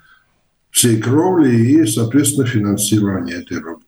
всей 0.71 0.97
кровли 0.97 1.55
и, 1.55 1.85
соответственно, 1.85 2.45
финансирование 2.45 3.37
этой 3.37 3.57
работы. 3.57 3.85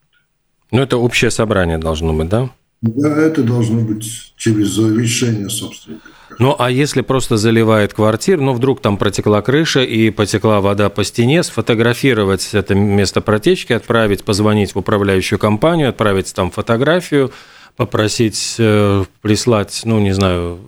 Ну, 0.72 0.82
это 0.82 0.98
общее 0.98 1.32
собрание 1.32 1.77
должно 1.77 2.13
быть, 2.13 2.30
да? 2.30 2.50
Да, 2.82 3.15
это 3.15 3.44
должно 3.44 3.82
быть 3.82 4.34
через 4.38 4.77
решение 4.77 5.50
собственника. 5.50 6.08
Ну, 6.39 6.56
а 6.58 6.72
если 6.72 7.01
просто 7.01 7.38
заливает 7.38 7.94
квартиру, 7.94 8.41
ну, 8.41 8.53
вдруг 8.53 8.82
там 8.82 8.98
протекла 8.98 9.41
крыша 9.41 9.82
и 9.82 10.10
потекла 10.10 10.62
вода 10.62 10.89
по 10.89 11.03
стене, 11.03 11.44
сфотографировать 11.44 12.50
это 12.53 12.74
место 12.74 13.22
протечки, 13.22 13.74
отправить, 13.74 14.24
позвонить 14.24 14.74
в 14.74 14.80
управляющую 14.80 15.38
компанию, 15.38 15.89
отправить 15.89 16.34
там 16.34 16.50
фотографию, 16.50 17.32
попросить 17.75 18.56
э, 18.58 19.03
прислать, 19.22 19.82
ну, 19.86 20.00
не 20.00 20.13
знаю, 20.13 20.60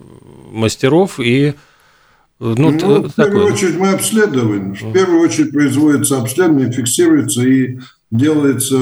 мастеров 0.54 1.20
и... 1.20 1.54
Ну, 2.40 2.54
ну 2.56 3.02
в 3.02 3.12
такое. 3.12 3.32
первую 3.32 3.54
очередь 3.54 3.78
мы 3.78 3.90
обследуем. 3.90 4.74
В 4.74 4.92
первую 4.92 5.20
очередь 5.20 5.52
производится 5.52 6.20
обследование, 6.20 6.72
фиксируется 6.72 7.42
и 7.42 7.78
делается 8.10 8.76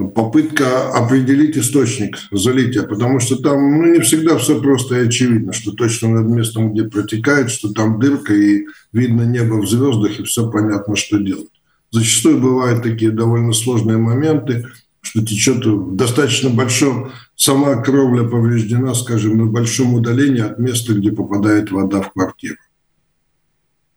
Э, 0.00 0.04
попытка 0.04 0.92
определить 0.92 1.56
источник 1.56 2.16
залития, 2.30 2.82
потому 2.82 3.20
что 3.20 3.36
там 3.36 3.80
ну, 3.80 3.92
не 3.92 4.00
всегда 4.00 4.38
все 4.38 4.60
просто 4.60 4.96
и 4.96 5.06
очевидно, 5.06 5.52
что 5.52 5.72
точно 5.72 6.08
над 6.08 6.26
местом, 6.26 6.72
где 6.72 6.84
протекает, 6.84 7.50
что 7.50 7.72
там 7.72 7.98
дырка 7.98 8.34
и 8.34 8.66
видно 8.92 9.22
небо 9.22 9.54
в 9.54 9.68
звездах, 9.68 10.20
и 10.20 10.24
все 10.24 10.50
понятно, 10.50 10.96
что 10.96 11.18
делать. 11.18 11.48
Зачастую 11.90 12.40
бывают 12.40 12.82
такие 12.82 13.10
довольно 13.10 13.52
сложные 13.52 13.98
моменты, 13.98 14.68
что 15.10 15.26
течет 15.26 15.96
достаточно 15.96 16.50
большом, 16.50 17.10
сама 17.34 17.74
кровля 17.82 18.22
повреждена, 18.28 18.94
скажем, 18.94 19.38
на 19.38 19.46
большом 19.46 19.94
удалении 19.94 20.40
от 20.40 20.58
места, 20.60 20.94
где 20.94 21.10
попадает 21.10 21.72
вода 21.72 22.00
в 22.00 22.12
квартиру. 22.12 22.56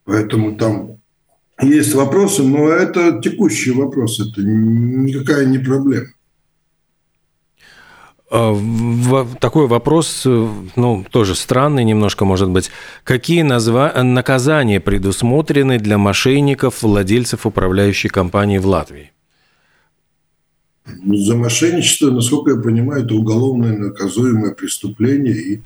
Поэтому 0.06 0.58
там 0.58 0.98
есть 1.62 1.94
вопросы, 1.94 2.42
но 2.42 2.68
это 2.68 3.22
текущий 3.22 3.72
вопрос, 3.72 4.20
это 4.20 4.42
никакая 4.42 5.46
не 5.46 5.60
проблема. 5.60 6.08
А, 8.32 8.58
такой 9.40 9.68
вопрос, 9.68 10.24
ну, 10.26 11.06
тоже 11.12 11.36
странный 11.36 11.84
немножко, 11.84 12.26
может 12.26 12.50
быть. 12.50 12.72
Какие 13.04 13.44
назва... 13.44 13.94
наказания 14.02 14.80
предусмотрены 14.80 15.78
для 15.78 16.00
мошенников, 16.00 16.82
владельцев 16.82 17.46
управляющей 17.46 18.10
компании 18.10 18.58
в 18.58 18.66
Латвии? 18.66 19.12
За 20.86 21.36
мошенничество, 21.36 22.12
насколько 22.12 22.52
я 22.52 22.58
понимаю, 22.58 23.06
это 23.06 23.16
уголовное 23.16 23.78
наказуемое 23.78 24.54
преступление, 24.54 25.38
и 25.38 25.62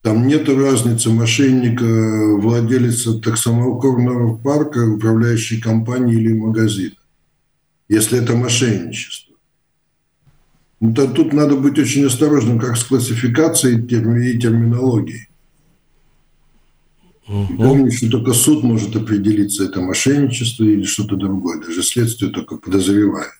там 0.00 0.26
нет 0.26 0.48
разницы 0.48 1.10
мошенника, 1.10 1.84
владелица 2.38 3.18
таксомоторного 3.20 4.36
парка, 4.36 4.86
управляющей 4.86 5.60
компании 5.60 6.14
или 6.14 6.32
магазина, 6.32 6.96
если 7.88 8.22
это 8.22 8.34
мошенничество. 8.34 9.34
Ну, 10.80 10.94
то 10.94 11.06
тут 11.06 11.32
надо 11.32 11.56
быть 11.56 11.78
очень 11.78 12.04
осторожным 12.04 12.58
как 12.58 12.76
с 12.76 12.84
классификацией 12.84 13.80
и 13.80 14.38
терминологией. 14.38 15.28
Угу. 17.26 17.56
Помню, 17.56 17.90
что 17.90 18.10
только 18.10 18.34
суд 18.34 18.62
может 18.62 18.94
определиться, 18.94 19.64
это 19.64 19.80
мошенничество 19.80 20.64
или 20.64 20.84
что-то 20.84 21.16
другое. 21.16 21.60
Даже 21.60 21.82
следствие 21.82 22.30
только 22.30 22.56
подозревает. 22.56 23.32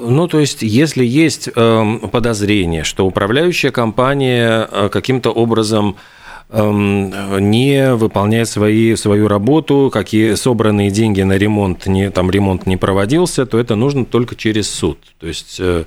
Ну, 0.00 0.26
то 0.28 0.40
есть, 0.40 0.62
если 0.62 1.04
есть 1.04 1.48
э, 1.54 1.98
подозрение, 2.10 2.84
что 2.84 3.06
управляющая 3.06 3.70
компания 3.70 4.68
э, 4.70 4.88
каким-то 4.90 5.30
образом 5.30 5.96
э, 6.48 7.38
не 7.40 7.94
выполняет 7.94 8.48
свои, 8.48 8.94
свою 8.96 9.28
работу, 9.28 9.90
какие 9.92 10.34
собранные 10.34 10.90
деньги 10.90 11.22
на 11.22 11.36
ремонт, 11.36 11.86
не, 11.86 12.10
там 12.10 12.30
ремонт 12.30 12.66
не 12.66 12.76
проводился, 12.76 13.44
то 13.44 13.58
это 13.58 13.74
нужно 13.74 14.04
только 14.04 14.34
через 14.34 14.70
суд. 14.70 14.98
То 15.18 15.26
есть 15.26 15.56
э, 15.60 15.84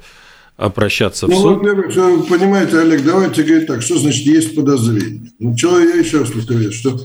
обращаться 0.58 1.28
ну, 1.28 1.36
в 1.36 1.40
суд. 1.40 1.58
Во-первых, 1.58 2.28
понимаете, 2.28 2.80
Олег, 2.80 3.04
давайте 3.04 3.44
говорить 3.44 3.68
так, 3.68 3.82
что 3.82 3.98
значит 3.98 4.26
есть 4.26 4.56
подозрение. 4.56 5.32
Ну, 5.40 5.56
человек, 5.56 5.96
я 5.96 6.02
еще 6.02 6.20
раз 6.20 6.30
повторяю, 6.30 6.72
что 6.72 7.00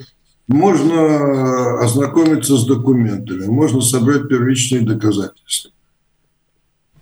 можно 0.49 1.81
ознакомиться 1.81 2.57
с 2.57 2.67
документами, 2.67 3.47
можно 3.47 3.81
собрать 3.81 4.29
первичные 4.29 4.83
доказательства. 4.83 5.71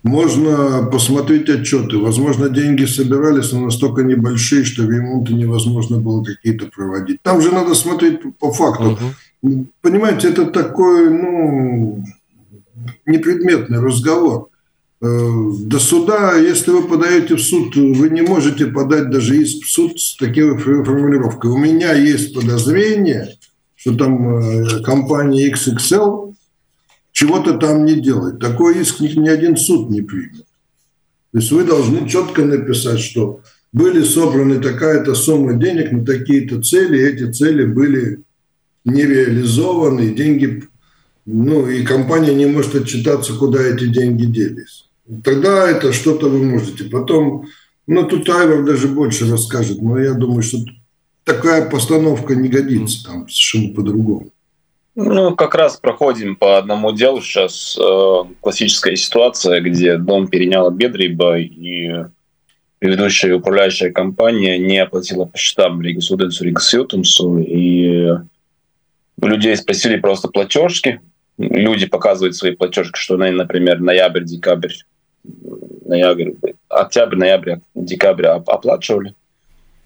Можно 0.09 0.89
посмотреть 0.91 1.49
отчеты. 1.49 1.99
Возможно, 1.99 2.49
деньги 2.49 2.85
собирались, 2.85 3.51
но 3.51 3.65
настолько 3.65 4.01
небольшие, 4.01 4.65
что 4.65 4.81
ремонты 4.81 5.35
невозможно 5.35 5.97
было 5.97 6.23
какие-то 6.23 6.65
проводить. 6.65 7.21
Там 7.21 7.41
же 7.41 7.51
надо 7.51 7.75
смотреть 7.75 8.21
по 8.39 8.51
факту. 8.51 8.97
Угу. 9.41 9.67
Понимаете, 9.81 10.29
это 10.29 10.47
такой, 10.47 11.11
ну, 11.11 12.03
непредметный 13.05 13.79
разговор. 13.79 14.49
Э, 14.99 15.51
до 15.65 15.77
суда, 15.77 16.35
если 16.37 16.71
вы 16.71 16.87
подаете 16.87 17.35
в 17.35 17.41
суд, 17.41 17.75
вы 17.75 18.09
не 18.09 18.21
можете 18.21 18.65
подать 18.65 19.11
даже 19.11 19.37
иск 19.37 19.63
в 19.63 19.69
суд 19.69 19.99
с 19.99 20.17
такой 20.17 20.57
формулировкой. 20.57 21.51
У 21.51 21.57
меня 21.57 21.93
есть 21.93 22.33
подозрение, 22.33 23.35
что 23.75 23.95
там 23.95 24.39
э, 24.39 24.81
компания 24.81 25.53
XXL 25.53 26.28
чего-то 27.19 27.57
там 27.57 27.83
не 27.83 27.99
делает. 27.99 28.39
Такой 28.39 28.79
иск 28.79 29.01
ни, 29.01 29.09
ни 29.09 29.27
один 29.27 29.57
суд 29.57 29.89
не 29.89 30.01
примет. 30.01 30.45
То 31.33 31.39
есть 31.39 31.51
вы 31.51 31.65
должны 31.65 32.07
четко 32.07 32.45
написать, 32.45 33.01
что 33.01 33.41
были 33.73 34.05
собраны 34.05 34.61
такая-то 34.61 35.15
сумма 35.15 35.55
денег 35.55 35.91
на 35.91 36.05
такие-то 36.05 36.61
цели, 36.61 36.97
эти 36.97 37.29
цели 37.29 37.65
были 37.65 38.23
не 38.85 39.03
реализованы, 39.03 40.13
деньги, 40.13 40.63
ну 41.25 41.67
и 41.67 41.83
компания 41.83 42.33
не 42.33 42.45
может 42.45 42.73
отчитаться, 42.75 43.33
куда 43.33 43.61
эти 43.63 43.87
деньги 43.87 44.23
делись. 44.23 44.89
Тогда 45.21 45.69
это 45.69 45.91
что-то 45.91 46.29
вы 46.29 46.41
можете. 46.41 46.85
Потом, 46.85 47.47
ну 47.85 48.07
тут 48.07 48.29
Айвар 48.29 48.63
даже 48.63 48.87
больше 48.87 49.29
расскажет, 49.29 49.81
но 49.81 49.99
я 49.99 50.13
думаю, 50.13 50.41
что 50.41 50.59
такая 51.25 51.69
постановка 51.69 52.33
не 52.33 52.47
годится 52.47 53.03
там 53.03 53.27
совершенно 53.27 53.73
по-другому. 53.73 54.31
Ну, 55.01 55.33
как 55.33 55.55
раз 55.55 55.77
проходим 55.77 56.35
по 56.35 56.57
одному 56.57 56.91
делу 56.91 57.21
сейчас. 57.21 57.77
Э, 57.79 58.23
классическая 58.41 58.97
ситуация, 58.97 59.61
где 59.61 59.95
дом 59.95 60.27
переняла 60.27 60.71
Бедриба, 60.71 61.39
и 61.39 62.03
предыдущая 62.79 63.33
управляющая 63.35 63.91
компания 63.91 64.57
не 64.57 64.77
оплатила 64.77 65.23
по 65.23 65.37
счетам 65.37 65.81
Ригасуденсу, 65.81 66.43
Ригасютумсу, 66.43 67.37
и 67.37 68.09
людей 69.21 69.55
спросили 69.55 69.95
просто 69.95 70.27
платежки. 70.27 70.99
Люди 71.37 71.85
показывают 71.85 72.35
свои 72.35 72.51
платежки, 72.51 72.97
что 72.97 73.15
например, 73.15 73.79
ноябрь, 73.79 74.25
декабрь, 74.25 74.73
ноябрь, 75.85 76.31
октябрь, 76.67 77.15
ноябрь, 77.15 77.55
декабрь 77.73 78.25
оплачивали 78.25 79.15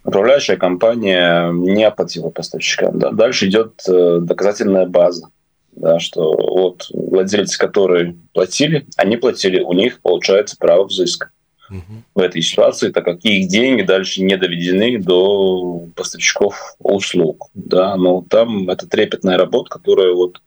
управляющая 0.03 0.57
компания 0.57 1.51
не 1.51 1.83
оплатила 1.83 2.29
поставщикам. 2.29 2.99
Да. 2.99 3.11
Дальше 3.11 3.47
идет 3.47 3.81
э, 3.87 4.19
доказательная 4.21 4.85
база, 4.85 5.27
да, 5.71 5.99
что 5.99 6.31
вот 6.33 6.87
владельцы, 6.93 7.57
которые 7.57 8.15
платили, 8.33 8.85
они 8.97 9.17
платили, 9.17 9.61
у 9.61 9.73
них 9.73 10.01
получается 10.01 10.57
право 10.57 10.85
взыска 10.85 11.31
угу. 11.69 12.03
в 12.15 12.19
этой 12.19 12.41
ситуации, 12.41 12.91
так 12.91 13.05
как 13.05 13.23
их 13.23 13.47
деньги 13.47 13.81
дальше 13.81 14.21
не 14.21 14.37
доведены 14.37 14.97
до 14.99 15.85
поставщиков 15.95 16.75
услуг. 16.79 17.49
Да. 17.53 17.95
Но 17.95 18.23
там 18.29 18.69
это 18.69 18.87
трепетная 18.87 19.37
работа, 19.37 19.69
которая 19.69 20.13
вот 20.13 20.41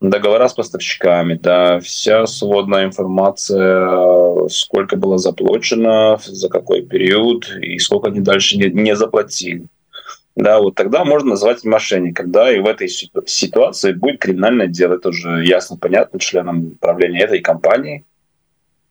договора 0.00 0.48
с 0.48 0.54
поставщиками, 0.54 1.34
да, 1.34 1.78
вся 1.80 2.26
сводная 2.26 2.86
информация, 2.86 4.48
сколько 4.48 4.96
было 4.96 5.18
заплачено, 5.18 6.18
за 6.24 6.48
какой 6.48 6.82
период 6.82 7.50
и 7.60 7.78
сколько 7.78 8.08
они 8.08 8.20
дальше 8.20 8.56
не, 8.56 8.70
не 8.70 8.96
заплатили. 8.96 9.66
Да, 10.36 10.60
вот 10.60 10.74
тогда 10.74 11.04
можно 11.04 11.30
назвать 11.30 11.64
мошенником, 11.64 12.30
да, 12.30 12.50
и 12.50 12.60
в 12.60 12.66
этой 12.66 12.88
ситуации 12.88 13.92
будет 13.92 14.20
криминальное 14.20 14.68
дело, 14.68 14.94
это 14.94 15.10
уже 15.10 15.44
ясно, 15.44 15.76
понятно 15.76 16.18
членам 16.18 16.78
правления 16.80 17.24
этой 17.24 17.40
компании, 17.40 18.04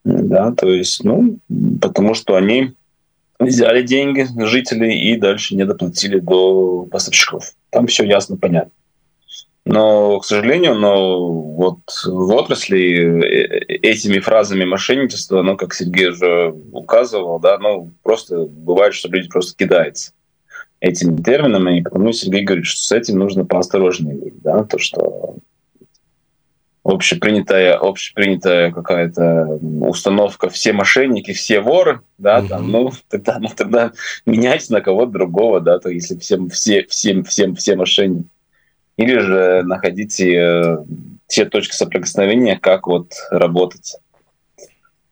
да, 0.03 0.51
то 0.51 0.67
есть, 0.67 1.03
ну, 1.03 1.39
потому 1.81 2.13
что 2.13 2.35
они 2.35 2.73
взяли 3.39 3.81
деньги 3.83 4.27
жителей 4.45 4.99
и 4.99 5.15
дальше 5.15 5.55
не 5.55 5.65
доплатили 5.65 6.19
до 6.19 6.85
поставщиков. 6.91 7.53
Там 7.69 7.87
все 7.87 8.03
ясно, 8.05 8.37
понятно. 8.37 8.71
Но, 9.71 10.19
к 10.19 10.25
сожалению, 10.25 10.73
но 10.73 11.31
вот 11.31 11.77
в 12.03 12.33
отрасли 12.33 13.23
э, 13.23 13.65
этими 13.83 14.17
фразами 14.17 14.65
мошенничества, 14.65 15.43
ну, 15.43 15.57
как 15.57 15.75
Сергей 15.75 16.09
уже 16.09 16.55
указывал, 16.71 17.39
да, 17.39 17.59
ну, 17.59 17.91
просто 18.01 18.47
бывает, 18.47 18.95
что 18.95 19.09
люди 19.09 19.29
просто 19.29 19.55
кидаются 19.55 20.13
этими 20.79 21.21
терминами, 21.21 21.77
и 21.77 21.81
потому 21.83 22.13
Сергей 22.13 22.45
говорит, 22.45 22.65
что 22.65 22.81
с 22.81 22.91
этим 22.91 23.19
нужно 23.19 23.45
поосторожнее 23.45 24.15
быть, 24.15 24.41
да, 24.41 24.63
то, 24.63 24.79
что 24.79 25.35
общепринятая, 26.83 27.77
общепринятая 27.77 28.71
какая-то 28.71 29.59
установка 29.81 30.49
«все 30.49 30.73
мошенники, 30.73 31.31
все 31.33 31.59
воры», 31.59 32.01
да, 32.17 32.39
mm-hmm. 32.39 32.47
там, 32.47 32.71
ну, 32.71 32.91
тогда, 33.07 33.37
ну, 33.39 33.49
тогда 33.55 33.91
менять 34.25 34.67
на 34.71 34.81
кого-то 34.81 35.11
другого, 35.11 35.59
да, 35.59 35.77
то 35.77 35.89
если 35.89 36.17
всем, 36.17 36.49
все, 36.49 36.87
всем, 36.87 37.23
всем, 37.23 37.55
все 37.55 37.75
мошенники 37.75 38.29
или 38.99 39.17
же 39.19 39.63
находить 39.63 40.19
э, 40.19 40.83
те 41.27 41.45
точки 41.45 41.73
соприкосновения, 41.73 42.59
как 42.59 42.85
вот 42.85 43.13
работать 43.31 43.95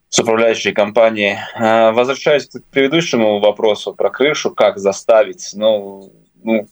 с 0.09 0.19
управляющей 0.19 0.73
компанией. 0.73 1.37
А, 1.55 1.93
возвращаясь 1.93 2.47
к 2.47 2.61
предыдущему 2.65 3.39
вопросу 3.39 3.93
про 3.93 4.09
крышу, 4.09 4.51
как 4.51 4.77
заставить, 4.77 5.51
ну, 5.53 6.11
ну 6.43 6.67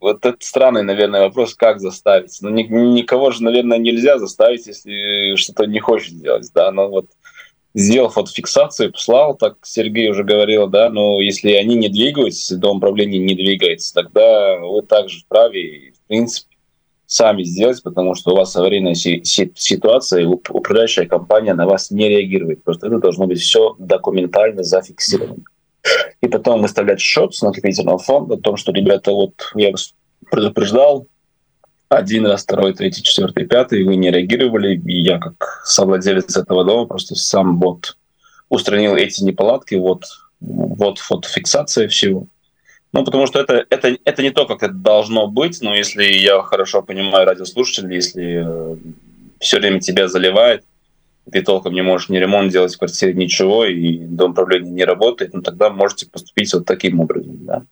вот 0.00 0.26
это 0.26 0.36
странный, 0.40 0.82
наверное, 0.82 1.22
вопрос, 1.22 1.54
как 1.54 1.80
заставить. 1.80 2.36
Ну, 2.42 2.50
ни, 2.50 2.64
никого 2.64 3.30
же, 3.30 3.42
наверное, 3.42 3.78
нельзя 3.78 4.18
заставить, 4.18 4.66
если 4.66 5.34
что-то 5.36 5.64
не 5.64 5.80
хочет 5.80 6.20
делать, 6.20 6.50
да, 6.54 6.70
но 6.72 6.90
вот 6.90 7.06
сделал 7.74 8.10
фотофиксацию, 8.10 8.92
послал, 8.92 9.34
так 9.34 9.56
Сергей 9.62 10.10
уже 10.10 10.24
говорил, 10.24 10.68
да, 10.68 10.90
но 10.90 11.20
если 11.20 11.52
они 11.52 11.74
не 11.74 11.88
двигаются, 11.88 12.56
дом 12.56 12.78
управления 12.78 13.18
не 13.18 13.34
двигается, 13.34 13.94
тогда 13.94 14.58
вы 14.58 14.82
также 14.82 15.20
вправе 15.20 15.92
принципе, 16.12 16.56
сами 17.06 17.42
сделать, 17.42 17.82
потому 17.82 18.14
что 18.14 18.32
у 18.32 18.36
вас 18.36 18.54
аварийная 18.54 18.94
ситуация, 18.94 20.22
и 20.22 20.26
управляющая 20.26 21.06
компания 21.06 21.54
на 21.54 21.66
вас 21.66 21.90
не 21.90 22.08
реагирует. 22.08 22.62
Просто 22.64 22.88
это 22.88 22.98
должно 22.98 23.26
быть 23.26 23.40
все 23.40 23.74
документально 23.78 24.62
зафиксировано. 24.62 25.44
И 26.20 26.28
потом 26.28 26.60
выставлять 26.60 27.00
счет 27.00 27.34
с 27.34 27.40
накопительного 27.40 27.98
фонда 27.98 28.34
о 28.34 28.38
том, 28.38 28.58
что, 28.58 28.72
ребята, 28.72 29.10
вот 29.12 29.32
я 29.54 29.72
предупреждал, 30.30 31.06
один 31.96 32.26
раз, 32.26 32.42
второй, 32.42 32.74
третий, 32.74 33.02
четвертый, 33.02 33.46
пятый, 33.46 33.84
вы 33.84 33.96
не 33.96 34.10
реагировали, 34.10 34.76
и 34.76 35.02
я 35.02 35.18
как 35.18 35.62
совладелец 35.64 36.36
этого 36.36 36.64
дома 36.64 36.86
просто 36.86 37.14
сам 37.14 37.58
вот 37.58 37.96
устранил 38.48 38.96
эти 38.96 39.22
неполадки, 39.22 39.74
вот, 39.76 40.04
вот 40.40 40.98
фотофиксация 40.98 41.88
всего. 41.88 42.26
Ну, 42.92 43.04
потому 43.04 43.26
что 43.26 43.40
это, 43.40 43.64
это, 43.70 43.96
это 44.04 44.22
не 44.22 44.30
то, 44.30 44.44
как 44.44 44.62
это 44.62 44.74
должно 44.74 45.26
быть, 45.26 45.62
но 45.62 45.74
если 45.74 46.04
я 46.04 46.42
хорошо 46.42 46.82
понимаю 46.82 47.26
радиослушателей, 47.26 47.96
если 47.96 48.42
э, 48.44 48.76
все 49.40 49.58
время 49.58 49.80
тебя 49.80 50.08
заливает, 50.08 50.64
ты 51.30 51.42
толком 51.42 51.72
не 51.72 51.82
можешь 51.82 52.08
ни 52.08 52.16
ремонт 52.16 52.50
делать 52.50 52.74
в 52.74 52.78
квартире, 52.78 53.14
ничего, 53.14 53.64
и 53.64 53.98
дом 53.98 54.32
управления 54.32 54.70
не 54.70 54.84
работает, 54.84 55.34
ну 55.34 55.42
тогда 55.42 55.70
можете 55.70 56.06
поступить 56.06 56.52
вот 56.52 56.66
таким 56.66 57.00
образом, 57.00 57.36
да. 57.44 57.62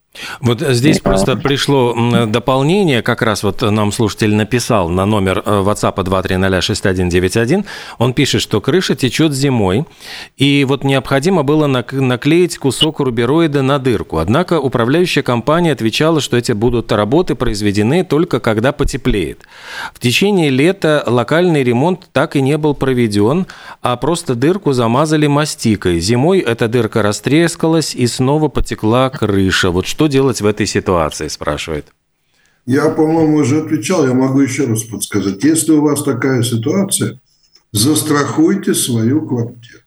Вот 0.41 0.61
здесь 0.61 0.99
и, 0.99 1.03
просто 1.03 1.37
пришло 1.37 1.95
дополнение, 2.27 3.01
как 3.01 3.23
раз 3.23 3.45
вот 3.45 3.63
нам 3.63 3.93
слушатель 3.93 4.35
написал 4.35 4.89
на 4.89 5.07
номер 5.07 5.43
э, 5.45 5.63
WhatsApp 5.65 5.95
2306191, 5.97 7.65
он 7.99 8.13
пишет, 8.13 8.43
что 8.43 8.61
крыша 8.61 8.97
течет 8.97 9.33
зимой, 9.33 9.85
и 10.37 10.65
вот 10.65 10.83
необходимо 10.83 11.45
было 11.45 11.67
наклеить 11.67 12.59
кусок 12.59 13.01
рубероида 13.01 13.63
на 13.63 13.79
дырку, 13.79 14.19
однако 14.19 14.59
управляющая 14.59 15.23
компания 15.23 15.73
отвечала, 15.73 16.21
что 16.21 16.37
эти 16.37 16.53
будут 16.53 16.91
работы 16.91 17.37
произведены 17.37 18.05
только 18.05 18.41
когда 18.41 18.73
потеплеет. 18.73 19.43
В 19.95 20.01
течение 20.01 20.51
лета 20.51 21.05
локальный 21.07 21.63
ремонт 21.63 22.09
так 22.13 22.35
и 22.35 22.43
не 22.43 22.59
был 22.59 22.75
проведен, 22.75 23.40
а 23.83 23.97
просто 23.97 24.35
дырку 24.35 24.73
замазали 24.73 25.27
мастикой. 25.27 26.01
Зимой 26.01 26.41
эта 26.41 26.69
дырка 26.69 27.03
растрескалась 27.03 27.95
и 27.95 28.07
снова 28.07 28.49
потекла 28.49 29.11
крыша. 29.11 29.71
Вот 29.71 29.87
что 29.87 30.07
делать 30.07 30.41
в 30.41 30.47
этой 30.47 30.67
ситуации, 30.67 31.29
спрашивает. 31.29 31.87
Я, 32.67 32.91
по-моему, 32.91 33.39
уже 33.39 33.63
отвечал, 33.63 34.07
я 34.07 34.15
могу 34.15 34.41
еще 34.41 34.67
раз 34.67 34.85
подсказать. 34.85 35.43
Если 35.43 35.73
у 35.73 35.81
вас 35.81 36.03
такая 36.03 36.43
ситуация, 36.43 37.21
застрахуйте 37.73 38.75
свою 38.75 39.27
квартиру. 39.27 39.81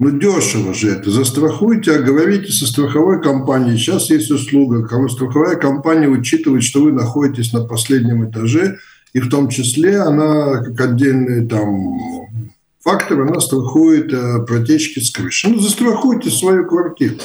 Ну, 0.00 0.10
дешево 0.10 0.74
же 0.74 0.90
это. 0.90 1.10
Застрахуйте, 1.10 1.96
а 1.96 2.02
говорите 2.02 2.52
со 2.52 2.66
страховой 2.66 3.20
компанией. 3.20 3.76
Сейчас 3.76 4.10
есть 4.10 4.30
услуга. 4.30 4.86
Страховая 5.08 5.56
компания 5.56 6.06
учитывает, 6.06 6.62
что 6.62 6.82
вы 6.82 6.92
находитесь 6.92 7.52
на 7.52 7.64
последнем 7.64 8.30
этаже, 8.30 8.78
и 9.12 9.20
в 9.20 9.28
том 9.28 9.48
числе 9.48 9.98
она, 9.98 10.62
как 10.64 10.80
отдельный 10.80 11.46
там 11.46 11.98
фактор, 12.80 13.22
она 13.22 13.40
страхует 13.40 14.12
э, 14.12 14.40
протечки 14.46 15.00
с 15.00 15.10
крыши. 15.10 15.48
Ну, 15.48 15.58
застрахуйте 15.58 16.30
свою 16.30 16.66
квартиру. 16.66 17.16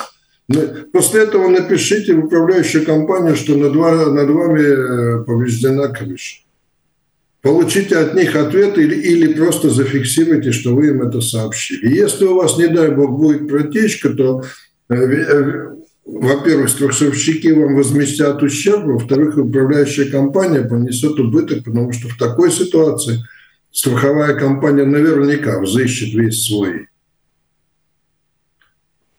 После 0.91 1.23
этого 1.23 1.47
напишите 1.47 2.13
в 2.13 2.25
управляющую 2.25 2.85
компанию, 2.85 3.35
что 3.35 3.55
над, 3.55 3.73
над 3.73 4.29
вами 4.29 4.61
э, 4.61 5.23
повреждена 5.23 5.87
крыша. 5.87 6.41
Получите 7.41 7.97
от 7.97 8.13
них 8.13 8.35
ответ 8.35 8.77
или, 8.77 8.95
или 8.95 9.33
просто 9.33 9.69
зафиксируйте, 9.69 10.51
что 10.51 10.75
вы 10.75 10.87
им 10.87 11.01
это 11.01 11.19
сообщили. 11.19 11.93
Если 11.93 12.25
у 12.25 12.35
вас, 12.35 12.57
не 12.57 12.67
дай 12.67 12.91
бог, 12.91 13.11
будет 13.19 13.49
протечка, 13.49 14.09
то 14.09 14.43
э, 14.89 15.75
во-первых, 16.05 16.69
страховщики 16.69 17.47
вам 17.47 17.75
возместят 17.75 18.41
ущерб, 18.43 18.85
во-вторых, 18.85 19.37
управляющая 19.37 20.11
компания 20.11 20.61
понесет 20.61 21.17
убыток, 21.19 21.63
потому 21.63 21.93
что 21.93 22.09
в 22.09 22.17
такой 22.17 22.51
ситуации 22.51 23.23
страховая 23.71 24.35
компания 24.35 24.85
наверняка 24.85 25.61
взыщет 25.61 26.13
весь 26.13 26.45
свой 26.45 26.87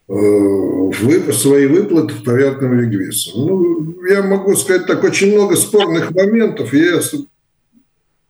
э, 0.08 1.32
свои 1.32 1.66
выплаты 1.66 2.14
в 2.14 2.22
порядком 2.22 2.78
регрессе. 2.78 3.32
Ну, 3.34 4.04
я 4.06 4.22
могу 4.22 4.54
сказать 4.54 4.86
так, 4.86 5.02
очень 5.04 5.32
много 5.32 5.56
спорных 5.56 6.10
моментов. 6.10 6.74
Я 6.74 7.00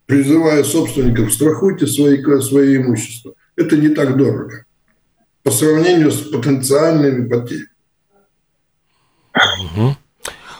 призываю 0.07 0.65
собственников, 0.65 1.33
страхуйте 1.33 1.89
свои, 1.89 2.23
свои 2.41 2.77
имущества. 2.77 3.35
Это 3.57 3.77
не 3.77 3.89
так 3.89 4.17
дорого 4.17 4.65
по 5.43 5.51
сравнению 5.51 6.11
с 6.11 6.19
потенциальными 6.19 7.29
потерями. 7.29 7.74
Угу. 9.77 9.97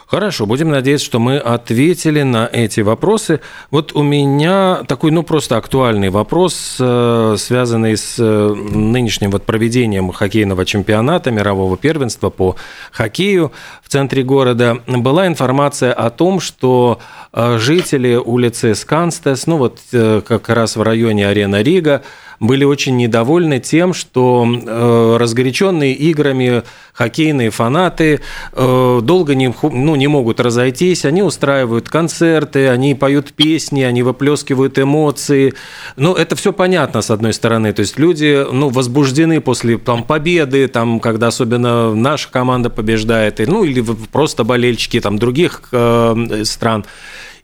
Хорошо, 0.07 0.45
будем 0.45 0.69
надеяться, 0.69 1.05
что 1.05 1.19
мы 1.19 1.37
ответили 1.37 2.21
на 2.21 2.47
эти 2.51 2.81
вопросы. 2.81 3.41
Вот 3.71 3.93
у 3.95 4.03
меня 4.03 4.83
такой, 4.87 5.09
ну, 5.09 5.23
просто 5.23 5.57
актуальный 5.57 6.09
вопрос, 6.09 6.77
э, 6.79 7.35
связанный 7.39 7.97
с 7.97 8.17
э, 8.19 8.53
нынешним 8.53 9.31
вот 9.31 9.43
проведением 9.43 10.11
хоккейного 10.11 10.63
чемпионата, 10.63 11.31
мирового 11.31 11.75
первенства 11.75 12.29
по 12.29 12.55
хоккею 12.91 13.51
в 13.85 13.89
центре 13.89 14.23
города. 14.23 14.79
Была 14.87 15.27
информация 15.27 15.93
о 15.93 16.09
том, 16.09 16.39
что 16.39 16.99
э, 17.31 17.59
жители 17.59 18.15
улицы 18.15 18.73
Сканстес, 18.73 19.45
ну, 19.45 19.57
вот 19.57 19.79
как 19.91 20.49
раз 20.49 20.75
в 20.75 20.81
районе 20.81 21.27
Арена 21.27 21.61
Рига, 21.61 22.01
были 22.39 22.63
очень 22.63 22.97
недовольны 22.97 23.59
тем, 23.59 23.93
что 23.93 24.45
э, 24.45 25.17
разгоряченные 25.19 25.93
играми 25.93 26.63
хоккейные 26.93 27.49
фанаты 27.49 28.21
э, 28.53 28.99
долго 29.03 29.35
не, 29.35 29.53
ну, 29.61 29.95
не 29.95 30.07
могут 30.07 30.39
разойтись, 30.39 31.05
они 31.05 31.23
устраивают 31.23 31.89
концерты, 31.89 32.69
они 32.69 32.95
поют 32.95 33.33
песни, 33.33 33.83
они 33.83 34.03
выплескивают 34.03 34.79
эмоции. 34.79 35.53
Ну, 35.97 36.13
это 36.13 36.35
все 36.35 36.53
понятно, 36.53 37.01
с 37.01 37.09
одной 37.09 37.33
стороны. 37.33 37.73
То 37.73 37.81
есть 37.81 37.99
люди 37.99 38.45
ну, 38.51 38.69
возбуждены 38.69 39.41
после 39.41 39.77
там, 39.77 40.03
победы, 40.03 40.67
там, 40.67 40.99
когда 40.99 41.27
особенно 41.27 41.93
наша 41.93 42.29
команда 42.31 42.69
побеждает, 42.69 43.39
ну, 43.39 43.63
или 43.63 43.74
просто 43.83 44.43
болельщики 44.43 44.99
там, 44.99 45.17
других 45.17 45.69
э, 45.71 46.43
стран. 46.45 46.85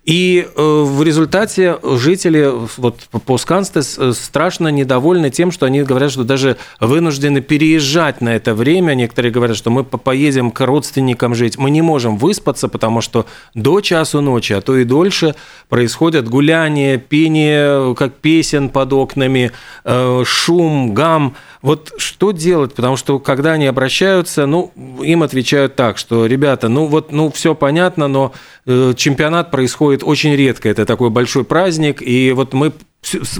И 0.03 0.47
э, 0.47 0.83
в 0.83 1.03
результате 1.03 1.77
жители 1.83 2.51
вот, 2.77 3.01
по 3.23 3.37
Сканстес 3.37 3.99
э, 3.99 4.13
страшно 4.13 4.69
недовольны 4.69 5.29
тем, 5.29 5.51
что 5.51 5.67
они 5.67 5.83
говорят, 5.83 6.11
что 6.11 6.23
даже 6.23 6.57
вынуждены 6.79 7.41
переезжать 7.41 8.19
на 8.19 8.29
это 8.29 8.55
время. 8.55 8.95
Некоторые 8.95 9.31
говорят, 9.31 9.55
что 9.55 9.69
мы 9.69 9.83
поедем 9.83 10.49
к 10.49 10.59
родственникам 10.65 11.35
жить. 11.35 11.59
Мы 11.59 11.69
не 11.69 11.83
можем 11.83 12.17
выспаться, 12.17 12.67
потому 12.67 13.01
что 13.01 13.27
до 13.53 13.79
часу 13.81 14.21
ночи, 14.21 14.53
а 14.53 14.61
то 14.61 14.75
и 14.75 14.85
дольше, 14.85 15.35
происходят 15.69 16.27
гуляния, 16.27 16.97
пение, 16.97 17.93
как 17.93 18.15
песен 18.15 18.69
под 18.69 18.93
окнами, 18.93 19.51
э, 19.83 20.23
шум, 20.25 20.95
гам. 20.95 21.35
Вот 21.61 21.93
что 21.97 22.31
делать? 22.31 22.73
Потому 22.73 22.97
что 22.97 23.19
когда 23.19 23.53
они 23.53 23.67
обращаются, 23.67 24.45
ну, 24.45 24.71
им 25.03 25.23
отвечают 25.23 25.75
так, 25.75 25.97
что, 25.97 26.25
ребята, 26.25 26.69
ну 26.69 26.87
вот, 26.87 27.11
ну, 27.11 27.29
все 27.31 27.55
понятно, 27.55 28.07
но 28.07 28.33
чемпионат 28.65 29.51
происходит 29.51 29.71
происходит 29.71 30.03
очень 30.03 30.35
редко. 30.35 30.69
Это 30.69 30.85
такой 30.85 31.09
большой 31.09 31.43
праздник, 31.43 32.01
и 32.01 32.31
вот 32.31 32.53
мы 32.53 32.71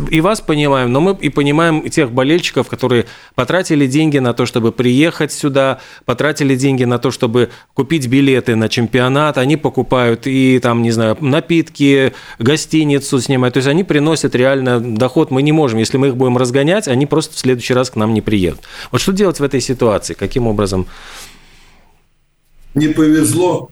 и 0.10 0.21
вас 0.21 0.41
понимаем, 0.41 0.91
но 0.91 1.02
мы 1.02 1.17
и 1.21 1.30
понимаем 1.30 1.88
тех 1.89 2.12
болельщиков, 2.12 2.67
которые 2.67 3.06
потратили 3.36 3.86
деньги 3.86 4.17
на 4.17 4.34
то, 4.34 4.45
чтобы 4.45 4.71
приехать 4.71 5.32
сюда, 5.32 5.80
потратили 6.06 6.56
деньги 6.56 6.84
на 6.84 6.97
то, 6.97 7.12
чтобы 7.12 7.50
купить 7.74 8.08
билеты 8.08 8.56
на 8.56 8.69
чемпионат, 8.69 9.38
они 9.38 9.58
покупают 9.58 10.26
и 10.26 10.60
там, 10.60 10.82
не 10.82 10.91
знаю, 10.91 11.15
напитки, 11.21 12.13
гостиницу 12.39 13.19
снимают, 13.21 13.54
то 13.54 13.60
есть 13.60 13.69
они 13.69 13.84
приносят 13.84 14.36
реально 14.36 14.80
доход, 14.80 15.30
мы 15.30 15.41
не 15.43 15.52
можем, 15.52 15.80
если 15.80 15.97
мы 15.97 16.08
их 16.08 16.17
будем 16.17 16.38
разгонять, 16.38 16.88
они 16.88 17.06
просто 17.06 17.36
в 17.36 17.39
следующий 17.39 17.74
раз 17.74 17.91
к 17.91 17.95
нам 17.95 18.13
не 18.13 18.21
приедут. 18.21 18.62
Вот 18.91 19.00
что 19.00 19.13
делать 19.13 19.39
в 19.39 19.43
этой 19.43 19.62
ситуации, 19.62 20.15
каким 20.15 20.47
образом? 20.47 20.88
Не 22.74 22.88
повезло, 22.88 23.69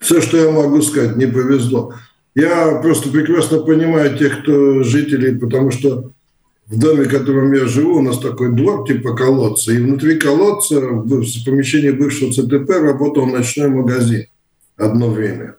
все, 0.00 0.20
что 0.22 0.38
я 0.38 0.50
могу 0.50 0.80
сказать, 0.82 1.16
не 1.16 1.26
повезло. 1.26 1.94
Я 2.34 2.80
просто 2.82 3.10
прекрасно 3.10 3.60
понимаю 3.60 4.16
тех, 4.16 4.42
кто 4.42 4.82
жителей, 4.82 5.36
потому 5.36 5.70
что 5.70 6.12
в 6.66 6.78
доме, 6.78 7.04
в 7.04 7.10
котором 7.10 7.52
я 7.52 7.66
живу, 7.66 7.98
у 7.98 8.02
нас 8.02 8.18
такой 8.18 8.54
двор 8.54 8.86
типа 8.86 9.16
колодца. 9.16 9.72
И 9.72 9.78
внутри 9.78 10.18
колодца, 10.18 10.80
в 10.80 11.44
помещении 11.44 11.90
бывшего 11.90 12.32
ЦТП, 12.32 12.70
работал 12.70 13.26
ночной 13.26 13.68
магазин 13.68 14.26
одно 14.76 15.10
время. 15.10 15.56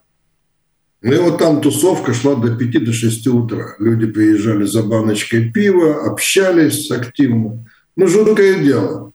Ну 1.01 1.13
и 1.13 1.17
вот 1.17 1.39
там 1.39 1.61
тусовка 1.61 2.13
шла 2.13 2.35
до 2.35 2.55
5 2.55 2.85
до 2.85 2.93
6 2.93 3.27
утра. 3.27 3.75
Люди 3.79 4.05
приезжали 4.05 4.65
за 4.65 4.83
баночкой 4.83 5.51
пива, 5.51 6.05
общались 6.05 6.91
активно. 6.91 7.65
Ну, 7.95 8.07
жуткое 8.07 8.63
дело. 8.63 9.11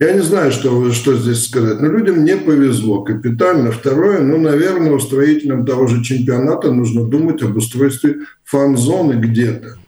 Я 0.00 0.12
не 0.12 0.22
знаю, 0.22 0.50
что, 0.50 0.92
что 0.92 1.16
здесь 1.16 1.46
сказать, 1.46 1.80
но 1.80 1.86
людям 1.86 2.24
не 2.24 2.36
повезло 2.36 3.02
капитально. 3.02 3.70
Второе, 3.70 4.20
ну, 4.20 4.38
наверное, 4.38 4.92
устроителям 4.92 5.64
того 5.64 5.86
же 5.86 6.02
чемпионата 6.02 6.72
нужно 6.72 7.04
думать 7.04 7.42
об 7.42 7.56
устройстве 7.56 8.22
фан-зоны 8.44 9.14
где-то. 9.14 9.78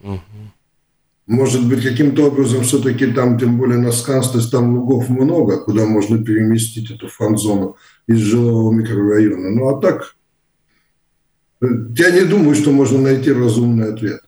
Может 1.27 1.69
быть, 1.69 1.83
каким-то 1.83 2.29
образом 2.29 2.63
все-таки 2.63 3.09
там, 3.09 3.37
тем 3.37 3.59
более 3.59 3.79
на 3.79 3.91
Сканстес, 3.91 4.49
там 4.49 4.77
лугов 4.77 5.09
много, 5.09 5.59
куда 5.59 5.85
можно 5.85 6.23
переместить 6.23 6.93
эту 6.93 7.09
фан-зону 7.09 7.77
из 8.07 8.19
жилого 8.19 8.73
микрорайона. 8.73 9.51
Ну, 9.51 9.69
а 9.69 9.81
так 9.81 10.15
Я 11.61 12.13
не 12.13 12.25
думаю, 12.25 12.55
что 12.55 12.71
можно 12.71 13.01
найти 13.01 13.33
разумный 13.33 13.93
ответ. 13.93 14.21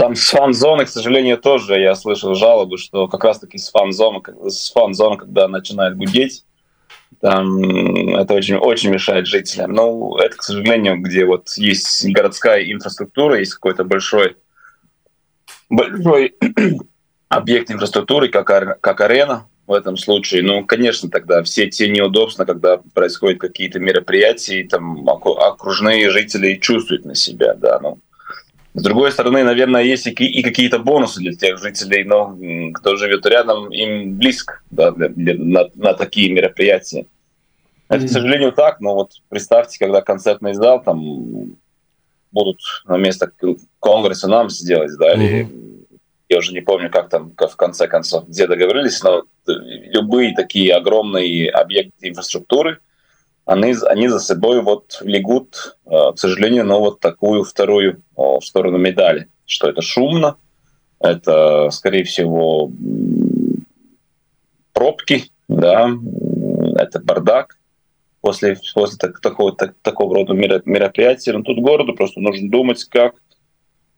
Там 0.00 0.16
с 0.16 0.30
фан-зоны, 0.30 0.86
к 0.86 0.88
сожалению, 0.88 1.36
тоже 1.36 1.78
я 1.78 1.94
слышал 1.94 2.34
жалобы, 2.34 2.78
что 2.78 3.06
как 3.06 3.22
раз-таки 3.22 3.58
с 3.58 3.70
фан-зоны, 3.70 4.22
с 4.48 4.72
фан-зоны, 4.72 5.18
когда 5.18 5.46
начинает 5.46 5.94
гудеть, 5.98 6.46
там 7.20 8.16
это 8.16 8.32
очень, 8.32 8.56
очень 8.56 8.88
мешает 8.88 9.26
жителям. 9.26 9.72
Ну, 9.72 10.16
это, 10.16 10.38
к 10.38 10.42
сожалению, 10.42 10.98
где 11.02 11.26
вот 11.26 11.50
есть 11.58 12.10
городская 12.12 12.62
инфраструктура, 12.62 13.38
есть 13.38 13.52
какой-то 13.52 13.84
большой, 13.84 14.38
большой 15.68 16.34
объект 17.28 17.70
инфраструктуры, 17.70 18.30
как, 18.30 18.80
как 18.80 19.00
арена 19.02 19.48
в 19.66 19.72
этом 19.74 19.98
случае. 19.98 20.42
Ну, 20.42 20.64
конечно, 20.64 21.10
тогда 21.10 21.42
все 21.42 21.68
те 21.68 21.90
неудобства, 21.90 22.46
когда 22.46 22.80
происходят 22.94 23.38
какие-то 23.38 23.78
мероприятия, 23.80 24.60
и 24.60 24.66
там 24.66 25.06
окружные 25.06 26.08
жители 26.08 26.54
чувствуют 26.54 27.04
на 27.04 27.14
себя, 27.14 27.52
да, 27.52 27.78
ну, 27.80 27.98
с 28.72 28.82
другой 28.82 29.10
стороны, 29.10 29.42
наверное, 29.42 29.82
есть 29.82 30.06
и 30.06 30.42
какие-то 30.42 30.78
бонусы 30.78 31.20
для 31.20 31.32
тех 31.32 31.58
жителей, 31.58 32.04
но 32.04 32.36
кто 32.72 32.96
живет 32.96 33.26
рядом, 33.26 33.72
им 33.72 34.16
близко 34.16 34.60
да, 34.70 34.92
для, 34.92 35.08
для, 35.08 35.34
на, 35.34 35.68
на 35.74 35.94
такие 35.94 36.32
мероприятия. 36.32 37.06
Это, 37.88 38.06
к 38.06 38.10
сожалению, 38.10 38.52
так, 38.52 38.80
но 38.80 38.94
вот 38.94 39.12
представьте, 39.28 39.78
когда 39.78 40.00
концертный 40.00 40.54
зал 40.54 40.80
там 40.82 41.56
будут 42.30 42.60
на 42.86 42.96
место 42.96 43.32
конгресса 43.80 44.28
нам 44.28 44.48
сделать, 44.50 44.92
да, 45.00 45.16
mm-hmm. 45.16 45.24
или 45.24 45.48
я 46.28 46.38
уже 46.38 46.52
не 46.52 46.60
помню, 46.60 46.90
как 46.90 47.08
там 47.08 47.32
в 47.36 47.56
конце 47.56 47.88
концов, 47.88 48.28
где 48.28 48.46
договорились, 48.46 49.02
но 49.02 49.24
любые 49.46 50.32
такие 50.36 50.72
огромные 50.74 51.50
объекты 51.50 52.08
инфраструктуры– 52.08 52.78
они, 53.44 53.74
они 53.86 54.08
за 54.08 54.20
собой 54.20 54.62
вот 54.62 54.98
влегут, 55.00 55.76
э, 55.86 56.12
к 56.14 56.18
сожалению, 56.18 56.64
но 56.64 56.80
вот 56.80 57.00
такую 57.00 57.44
вторую 57.44 58.02
в 58.16 58.40
сторону 58.42 58.78
медали, 58.78 59.28
что 59.44 59.68
это 59.68 59.82
шумно, 59.82 60.36
это, 61.00 61.70
скорее 61.70 62.04
всего, 62.04 62.70
пробки, 64.72 65.30
да, 65.48 65.90
это 66.76 67.00
бардак 67.00 67.58
после, 68.20 68.58
после 68.74 68.98
так, 68.98 69.20
такого, 69.20 69.54
так, 69.54 69.74
такого 69.82 70.14
рода 70.14 70.32
мероприятия. 70.34 71.32
Но 71.32 71.42
тут 71.42 71.58
городу 71.58 71.94
просто 71.94 72.20
нужно 72.20 72.50
думать, 72.50 72.84
как 72.84 73.14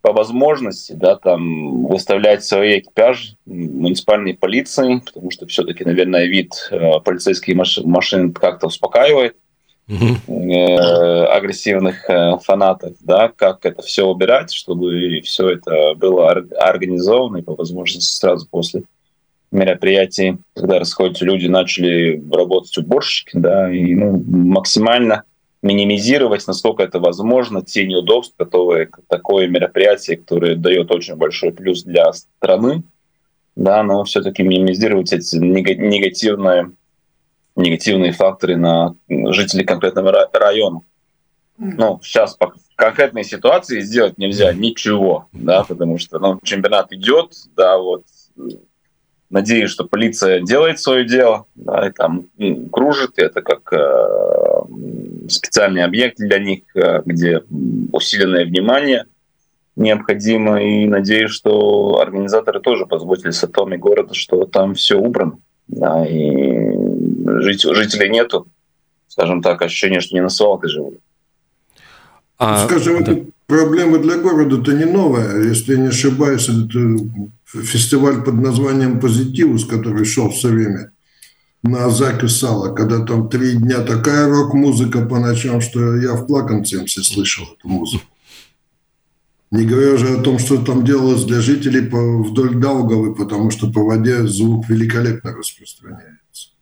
по 0.02 0.12
возможности, 0.12 0.92
да, 0.92 1.16
там 1.16 1.86
выставлять 1.86 2.44
свои 2.44 2.80
экипажи 2.80 3.36
муниципальной 3.46 4.34
полиции, 4.34 5.00
потому 5.04 5.30
что 5.30 5.46
все-таки, 5.46 5.84
наверное, 5.84 6.26
вид 6.26 6.52
э, 6.72 7.00
полицейских 7.04 7.54
машин 7.84 8.32
как-то 8.32 8.66
успокаивает 8.66 9.36
э, 9.88 11.24
агрессивных 11.26 12.10
э, 12.10 12.36
фанатов, 12.42 12.94
да, 13.00 13.30
как 13.34 13.64
это 13.64 13.82
все 13.82 14.04
убирать, 14.04 14.52
чтобы 14.52 15.20
все 15.22 15.50
это 15.50 15.94
было 15.94 16.30
организовано 16.30 17.38
и 17.38 17.42
по 17.42 17.54
возможности 17.54 18.12
сразу 18.12 18.48
после 18.50 18.82
мероприятий, 19.52 20.38
когда 20.56 20.80
расходятся 20.80 21.24
люди, 21.24 21.46
начали 21.46 22.20
работать 22.32 22.76
уборщики, 22.76 23.36
да, 23.36 23.72
и 23.72 23.94
ну, 23.94 24.20
максимально 24.26 25.22
минимизировать, 25.62 26.46
насколько 26.46 26.82
это 26.82 26.98
возможно, 26.98 27.62
те 27.62 27.86
неудобства, 27.86 28.44
которые 28.44 28.90
такое 29.08 29.46
мероприятие, 29.46 30.16
которое 30.16 30.56
дает 30.56 30.90
очень 30.90 31.14
большой 31.16 31.52
плюс 31.52 31.84
для 31.84 32.12
страны, 32.12 32.82
да, 33.54 33.82
но 33.82 34.02
все-таки 34.04 34.42
минимизировать 34.42 35.12
эти 35.12 35.36
негативные 35.36 36.72
негативные 37.54 38.12
факторы 38.12 38.56
на 38.56 38.94
жителей 39.08 39.64
конкретного 39.64 40.30
района. 40.32 40.80
Ну, 41.58 42.00
сейчас 42.02 42.34
по 42.34 42.54
конкретной 42.76 43.24
ситуации 43.24 43.80
сделать 43.80 44.16
нельзя 44.18 44.52
ничего, 44.54 45.28
да, 45.32 45.62
потому 45.62 45.98
что 45.98 46.18
ну, 46.18 46.40
чемпионат 46.42 46.92
идет, 46.92 47.34
да, 47.54 47.76
вот 47.78 48.04
надеюсь, 49.32 49.70
что 49.70 49.84
полиция 49.84 50.40
делает 50.40 50.78
свое 50.78 51.04
дело, 51.04 51.46
да, 51.54 51.88
и 51.88 51.90
там 51.90 52.26
ну, 52.38 52.68
кружит, 52.68 53.12
это 53.16 53.40
как 53.40 53.72
э, 53.72 55.28
специальный 55.28 55.82
объект 55.82 56.18
для 56.18 56.38
них, 56.38 56.60
э, 56.74 57.02
где 57.04 57.42
усиленное 57.92 58.44
внимание 58.44 59.06
необходимо, 59.74 60.62
и 60.62 60.86
надеюсь, 60.86 61.30
что 61.30 61.98
организаторы 62.00 62.60
тоже 62.60 62.84
позаботились 62.84 63.42
о 63.42 63.48
том 63.48 63.72
и 63.72 63.78
города, 63.78 64.12
что 64.12 64.44
там 64.44 64.74
все 64.74 64.96
убрано, 64.98 65.38
да, 65.66 66.06
и 66.06 66.76
жителей 67.40 68.10
нету, 68.10 68.46
скажем 69.08 69.40
так, 69.42 69.62
ощущение, 69.62 70.00
что 70.00 70.14
не 70.14 70.20
на 70.20 70.28
свалке 70.28 70.68
живут. 70.68 70.98
А, 72.38 72.66
Скажем, 72.66 73.02
да. 73.04 73.16
Проблема 73.52 73.98
для 73.98 74.16
города-то 74.16 74.72
не 74.72 74.86
новая. 74.86 75.42
Если 75.42 75.74
я 75.74 75.78
не 75.78 75.88
ошибаюсь, 75.88 76.48
это 76.48 76.98
фестиваль 77.44 78.24
под 78.24 78.34
названием 78.34 78.98
«Позитивус», 78.98 79.66
который 79.66 80.06
шел 80.06 80.30
все 80.30 80.48
время 80.48 80.92
на 81.62 81.84
Азаке 81.84 82.28
Сала, 82.28 82.74
когда 82.74 83.04
там 83.04 83.28
три 83.28 83.52
дня 83.52 83.80
такая 83.80 84.26
рок-музыка 84.26 85.04
по 85.04 85.18
ночам, 85.18 85.60
что 85.60 85.96
я 85.96 86.14
в 86.14 86.26
плаканце 86.26 86.82
все 86.86 87.02
слышал 87.02 87.44
эту 87.44 87.68
музыку. 87.68 88.04
Не 89.50 89.66
говоря 89.66 89.92
уже 89.92 90.18
о 90.18 90.22
том, 90.22 90.38
что 90.38 90.56
там 90.64 90.82
делалось 90.82 91.24
для 91.24 91.42
жителей 91.42 91.80
вдоль 91.80 92.54
Даугавы, 92.54 93.14
потому 93.14 93.50
что 93.50 93.70
по 93.70 93.82
воде 93.84 94.26
звук 94.26 94.66
великолепно 94.70 95.34
распространяется. 95.34 96.52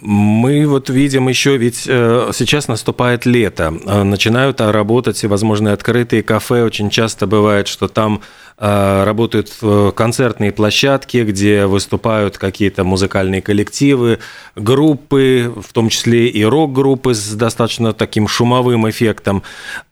Мы 0.00 0.66
вот 0.66 0.90
видим 0.90 1.28
еще, 1.28 1.56
ведь 1.56 1.84
э, 1.88 2.30
сейчас 2.32 2.68
наступает 2.68 3.26
лето, 3.26 3.74
э, 3.84 4.02
начинают 4.02 4.60
работать 4.60 5.16
всевозможные 5.16 5.74
открытые 5.74 6.22
кафе. 6.22 6.62
Очень 6.62 6.90
часто 6.90 7.26
бывает, 7.26 7.68
что 7.68 7.88
там 7.88 8.20
работают 8.58 9.52
концертные 9.94 10.52
площадки, 10.52 11.18
где 11.18 11.66
выступают 11.66 12.38
какие-то 12.38 12.84
музыкальные 12.84 13.40
коллективы, 13.40 14.18
группы, 14.56 15.52
в 15.56 15.72
том 15.72 15.88
числе 15.88 16.26
и 16.26 16.44
рок-группы 16.44 17.14
с 17.14 17.34
достаточно 17.34 17.92
таким 17.92 18.26
шумовым 18.26 18.88
эффектом. 18.90 19.42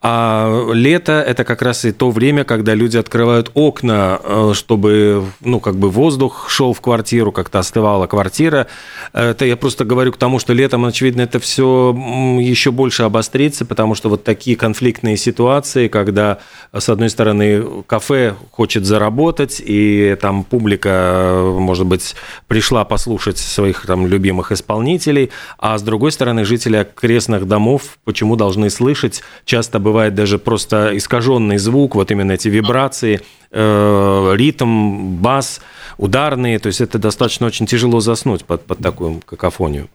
А 0.02 0.70
лето– 0.72 1.12
это 1.26 1.44
как 1.44 1.62
раз 1.62 1.84
и 1.84 1.92
то 1.92 2.10
время, 2.10 2.44
когда 2.44 2.74
люди 2.74 2.96
открывают 2.96 3.50
окна, 3.54 4.20
э, 4.22 4.52
чтобы, 4.54 5.24
ну, 5.40 5.60
как 5.60 5.76
бы 5.76 5.90
воздух 5.90 6.48
шел 6.48 6.72
в 6.72 6.80
квартиру, 6.80 7.32
как-то 7.32 7.58
остывала 7.58 8.06
квартира. 8.06 8.66
Это 9.12 9.44
я 9.44 9.56
просто 9.56 9.84
говорю 9.84 10.12
к 10.12 10.16
тому, 10.16 10.38
что 10.38 10.52
летом, 10.52 10.84
очевидно, 10.84 11.22
это 11.22 11.38
все 11.38 11.94
еще 12.40 12.70
больше 12.70 13.04
обострится, 13.04 13.64
потому 13.64 13.94
что 13.94 14.08
вот 14.08 14.24
такие 14.24 14.56
конфликтные 14.56 15.16
ситуации, 15.16 15.88
когда, 15.88 16.38
с 16.72 16.88
одной 16.88 17.10
стороны, 17.10 17.82
кафе 17.86 18.34
хочет 18.56 18.86
заработать, 18.86 19.60
и 19.64 20.16
там 20.18 20.42
публика, 20.42 21.42
может 21.58 21.86
быть, 21.86 22.16
пришла 22.48 22.86
послушать 22.86 23.36
своих 23.36 23.84
там 23.84 24.06
любимых 24.06 24.50
исполнителей, 24.50 25.30
а 25.58 25.76
с 25.76 25.82
другой 25.82 26.10
стороны, 26.10 26.46
жители 26.46 26.76
окрестных 26.76 27.46
домов 27.46 27.98
почему 28.04 28.34
должны 28.34 28.70
слышать, 28.70 29.22
часто 29.44 29.78
бывает 29.78 30.14
даже 30.14 30.38
просто 30.38 30.96
искаженный 30.96 31.58
звук, 31.58 31.94
вот 31.96 32.10
именно 32.10 32.32
эти 32.32 32.48
вибрации, 32.48 33.20
э, 33.50 34.32
ритм, 34.36 35.16
бас, 35.16 35.60
ударные, 35.98 36.58
то 36.58 36.68
есть 36.68 36.80
это 36.80 36.98
достаточно 36.98 37.46
очень 37.46 37.66
тяжело 37.66 38.00
заснуть 38.00 38.46
под, 38.46 38.64
под 38.64 38.78
такую 38.78 39.20
какофонию. 39.26 39.88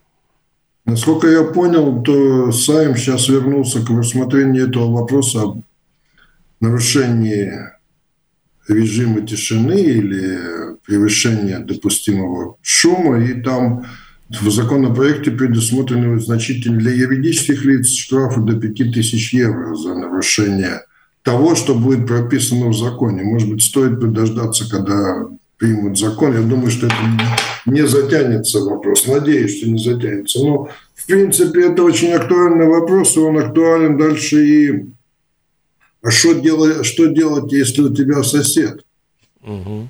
Насколько 0.85 1.27
я 1.27 1.43
понял, 1.43 2.03
то 2.03 2.51
Сайм 2.51 2.95
сейчас 2.95 3.27
вернулся 3.27 3.83
к 3.83 3.89
рассмотрению 3.89 4.69
этого 4.69 4.91
вопроса 4.91 5.39
о 5.45 5.57
нарушении 6.59 7.51
режима 8.67 9.21
тишины 9.21 9.79
или 9.79 10.39
превышения 10.85 11.59
допустимого 11.59 12.57
шума, 12.61 13.23
и 13.23 13.41
там 13.41 13.85
в 14.29 14.49
законопроекте 14.49 15.31
предусмотрены 15.31 16.19
значительные 16.19 16.79
для 16.79 16.91
юридических 16.91 17.65
лиц 17.65 17.89
штрафы 17.89 18.41
до 18.41 18.55
5000 18.55 19.33
евро 19.33 19.75
за 19.75 19.93
нарушение 19.93 20.81
того, 21.23 21.55
что 21.55 21.75
будет 21.75 22.07
прописано 22.07 22.69
в 22.69 22.77
законе. 22.77 23.23
Может 23.23 23.49
быть, 23.49 23.63
стоит 23.63 23.99
подождаться, 23.99 24.69
когда 24.69 25.27
примут 25.57 25.99
закон. 25.99 26.33
Я 26.33 26.41
думаю, 26.41 26.71
что 26.71 26.87
это 26.87 26.95
не 27.65 27.85
затянется 27.85 28.59
вопрос. 28.61 29.05
Надеюсь, 29.07 29.57
что 29.57 29.69
не 29.69 29.77
затянется. 29.77 30.39
Но, 30.39 30.69
в 30.95 31.05
принципе, 31.05 31.67
это 31.67 31.83
очень 31.83 32.11
актуальный 32.13 32.65
вопрос, 32.65 33.15
и 33.15 33.19
он 33.19 33.37
актуален 33.37 33.97
дальше 33.97 34.45
и 34.45 34.85
а 36.01 36.11
что 36.11 36.33
делать, 36.33 36.85
что 36.85 37.07
делать, 37.07 37.51
если 37.51 37.81
у 37.81 37.93
тебя 37.93 38.23
сосед 38.23 38.83
угу. 39.41 39.89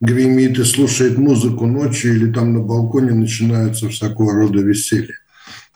гремит 0.00 0.58
и 0.58 0.64
слушает 0.64 1.18
музыку 1.18 1.66
ночью, 1.66 2.16
или 2.16 2.32
там 2.32 2.54
на 2.54 2.60
балконе 2.60 3.12
начинается 3.12 3.88
всякого 3.88 4.34
рода 4.34 4.60
веселье? 4.60 5.14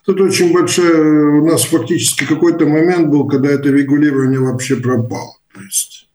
Тут 0.04 0.20
очень 0.20 0.52
большая... 0.52 1.00
У 1.40 1.46
нас 1.46 1.64
фактически 1.64 2.24
какой-то 2.24 2.66
момент 2.66 3.08
был, 3.08 3.28
когда 3.28 3.50
это 3.50 3.68
регулирование 3.68 4.40
вообще 4.40 4.76
пропало. 4.76 5.36
То 5.54 5.60
есть 5.60 6.08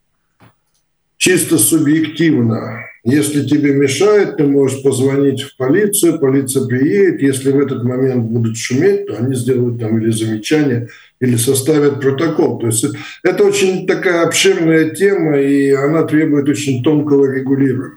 чисто 1.16 1.58
субъективно 1.58 2.84
Если 3.04 3.46
тебе 3.46 3.72
мешает, 3.72 4.36
ты 4.36 4.44
можешь 4.46 4.82
позвонить 4.82 5.42
в 5.42 5.56
полицию, 5.56 6.18
полиция 6.18 6.66
приедет. 6.66 7.22
Если 7.22 7.50
в 7.50 7.58
этот 7.58 7.82
момент 7.84 8.24
будут 8.24 8.56
шуметь, 8.56 9.06
то 9.06 9.16
они 9.16 9.34
сделают 9.34 9.80
там 9.80 9.98
или 9.98 10.10
замечание, 10.10 10.88
или 11.20 11.36
составят 11.36 12.00
протокол. 12.00 12.58
То 12.58 12.66
есть 12.66 12.86
это 13.22 13.44
очень 13.44 13.86
такая 13.86 14.26
обширная 14.26 14.90
тема, 14.90 15.38
и 15.38 15.70
она 15.70 16.04
требует 16.04 16.48
очень 16.48 16.82
тонкого 16.82 17.32
регулирования. 17.32 17.96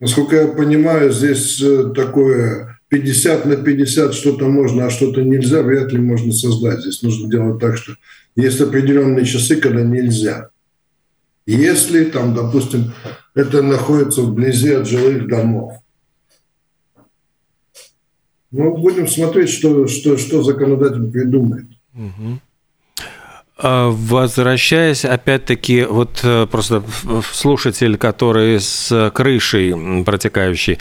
Насколько 0.00 0.36
я 0.36 0.48
понимаю, 0.48 1.12
здесь 1.12 1.62
э, 1.62 1.92
такое 1.94 2.80
50 2.88 3.46
на 3.46 3.56
50 3.56 4.14
что-то 4.14 4.48
можно, 4.48 4.86
а 4.86 4.90
что-то 4.90 5.22
нельзя, 5.22 5.62
вряд 5.62 5.92
ли 5.92 5.98
можно 5.98 6.32
создать. 6.32 6.80
Здесь 6.80 7.02
нужно 7.02 7.30
делать 7.30 7.60
так, 7.60 7.76
что 7.76 7.94
есть 8.34 8.60
определенные 8.60 9.24
часы, 9.24 9.56
когда 9.56 9.82
нельзя. 9.82 10.50
Если 11.46 12.04
там, 12.04 12.34
допустим, 12.34 12.92
это 13.34 13.62
находится 13.62 14.22
вблизи 14.22 14.72
от 14.72 14.88
жилых 14.88 15.28
домов. 15.28 15.74
Ну, 18.52 18.76
будем 18.76 19.08
смотреть, 19.08 19.48
что, 19.48 19.86
что, 19.86 20.18
что 20.18 20.42
законодатель 20.42 21.10
придумает. 21.10 21.66
Угу. 21.94 22.38
Возвращаясь, 23.62 25.04
опять-таки, 25.04 25.84
вот 25.84 26.20
э, 26.24 26.48
просто 26.50 26.82
слушатель, 27.32 27.96
который 27.96 28.58
с 28.58 29.12
крышей 29.14 30.02
протекающей, 30.04 30.78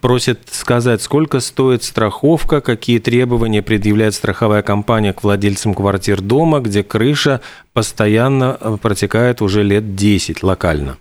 просит 0.00 0.40
сказать, 0.50 1.02
сколько 1.02 1.38
стоит 1.38 1.84
страховка, 1.84 2.60
какие 2.60 2.98
требования 2.98 3.62
предъявляет 3.62 4.14
страховая 4.14 4.62
компания 4.62 5.12
к 5.12 5.22
владельцам 5.22 5.72
квартир 5.72 6.20
дома, 6.20 6.58
где 6.58 6.82
крыша 6.82 7.42
постоянно 7.72 8.56
э, 8.60 8.76
протекает 8.82 9.40
уже 9.40 9.62
лет 9.62 9.94
10 9.94 10.42
локально. 10.42 10.96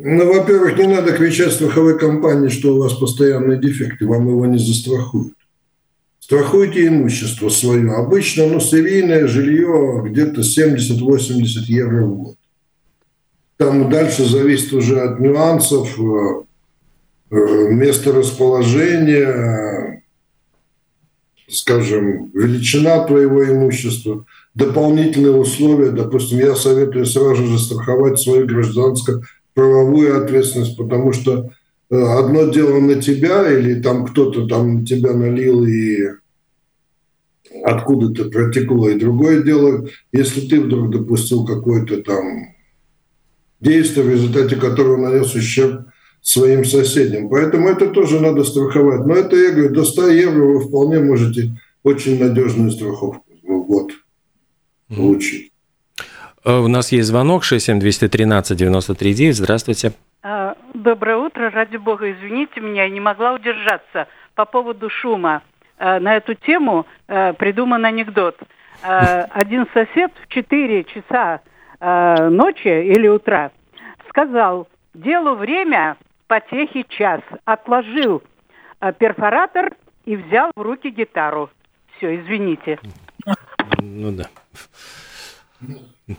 Ну, 0.00 0.32
во-первых, 0.32 0.78
не 0.78 0.86
надо 0.86 1.12
кричать 1.12 1.52
страховой 1.52 1.98
компании, 1.98 2.50
что 2.50 2.76
у 2.76 2.78
вас 2.78 2.92
постоянные 2.92 3.58
дефекты, 3.58 4.06
вам 4.06 4.28
его 4.28 4.46
не 4.46 4.56
застрахуют. 4.56 5.34
Страхуйте 6.20 6.86
имущество 6.86 7.48
свое. 7.48 7.90
Обычно, 7.90 8.46
ну, 8.46 8.60
серийное 8.60 9.26
жилье 9.26 10.04
где-то 10.06 10.42
70-80 10.42 11.64
евро 11.66 12.04
в 12.04 12.16
год. 12.16 12.36
Там 13.56 13.90
дальше 13.90 14.24
зависит 14.24 14.72
уже 14.72 15.00
от 15.00 15.18
нюансов, 15.18 15.98
э, 15.98 16.42
э, 17.32 17.72
места 17.72 18.12
расположения, 18.12 20.04
скажем, 21.48 22.30
величина 22.34 23.02
твоего 23.04 23.44
имущества, 23.44 24.26
дополнительные 24.54 25.34
условия. 25.34 25.90
Допустим, 25.90 26.38
я 26.38 26.54
советую 26.54 27.04
сразу 27.04 27.44
же 27.48 27.58
страховать 27.58 28.20
свою 28.20 28.46
гражданско-правовую 29.58 30.24
ответственность, 30.24 30.76
потому 30.76 31.12
что 31.12 31.50
Э, 31.90 32.02
одно 32.18 32.48
дело 32.48 32.80
на 32.80 33.00
тебя, 33.00 33.50
или 33.50 33.80
там 33.80 34.06
кто-то 34.06 34.46
там 34.46 34.84
тебя 34.84 35.14
налил 35.14 35.64
и 35.64 36.08
откуда-то 37.64 38.28
протекло, 38.28 38.90
и 38.90 38.98
другое 38.98 39.42
дело, 39.42 39.88
если 40.12 40.46
ты 40.46 40.60
вдруг 40.60 40.90
допустил 40.90 41.46
какое-то 41.46 42.02
там 42.02 42.54
действие, 43.60 44.04
в 44.04 44.10
результате 44.10 44.56
которого 44.56 44.98
нанес 44.98 45.34
ущерб 45.34 45.86
своим 46.20 46.64
соседям. 46.64 47.30
Поэтому 47.30 47.68
это 47.68 47.88
тоже 47.88 48.20
надо 48.20 48.44
страховать. 48.44 49.06
Но 49.06 49.14
это, 49.14 49.36
я 49.36 49.52
говорю, 49.52 49.70
до 49.70 49.84
100 49.84 50.08
евро 50.10 50.44
вы 50.44 50.60
вполне 50.60 51.00
можете 51.00 51.58
очень 51.82 52.18
надежную 52.18 52.70
страховку 52.70 53.24
в 53.42 53.62
год 53.66 53.92
получить. 54.94 55.52
Э, 56.44 56.58
у 56.58 56.68
нас 56.68 56.92
есть 56.92 57.08
звонок 57.08 57.44
67213 57.44 58.56
93 58.56 59.32
Здравствуйте. 59.32 59.92
А, 60.22 60.56
доброе 60.74 61.16
утро. 61.16 61.50
Ради 61.50 61.76
бога, 61.76 62.10
извините 62.10 62.60
меня, 62.60 62.84
я 62.84 62.90
не 62.90 63.00
могла 63.00 63.34
удержаться 63.34 64.08
по 64.34 64.44
поводу 64.44 64.88
шума. 64.90 65.42
А, 65.78 66.00
на 66.00 66.16
эту 66.16 66.34
тему 66.34 66.86
а, 67.06 67.32
придуман 67.32 67.84
анекдот. 67.84 68.38
Один 68.82 69.66
сосед 69.74 70.12
в 70.22 70.28
4 70.28 70.84
часа 70.84 71.40
ночи 71.80 72.68
или 72.68 73.08
утра 73.08 73.50
сказал, 74.08 74.68
делу 74.94 75.34
время, 75.34 75.96
потехи 76.28 76.84
час. 76.88 77.20
Отложил 77.44 78.22
перфоратор 78.98 79.74
и 80.04 80.14
взял 80.14 80.52
в 80.54 80.60
руки 80.62 80.90
гитару. 80.90 81.50
Все, 81.96 82.20
извините. 82.20 82.78
Ну 83.78 84.12
да. 84.12 84.24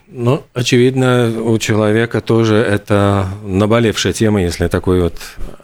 Ну, 0.07 0.43
очевидно, 0.53 1.41
у 1.43 1.57
человека 1.57 2.21
тоже 2.21 2.55
это 2.55 3.27
наболевшая 3.43 4.13
тема, 4.13 4.41
если 4.41 4.67
такой 4.67 5.01
вот 5.01 5.15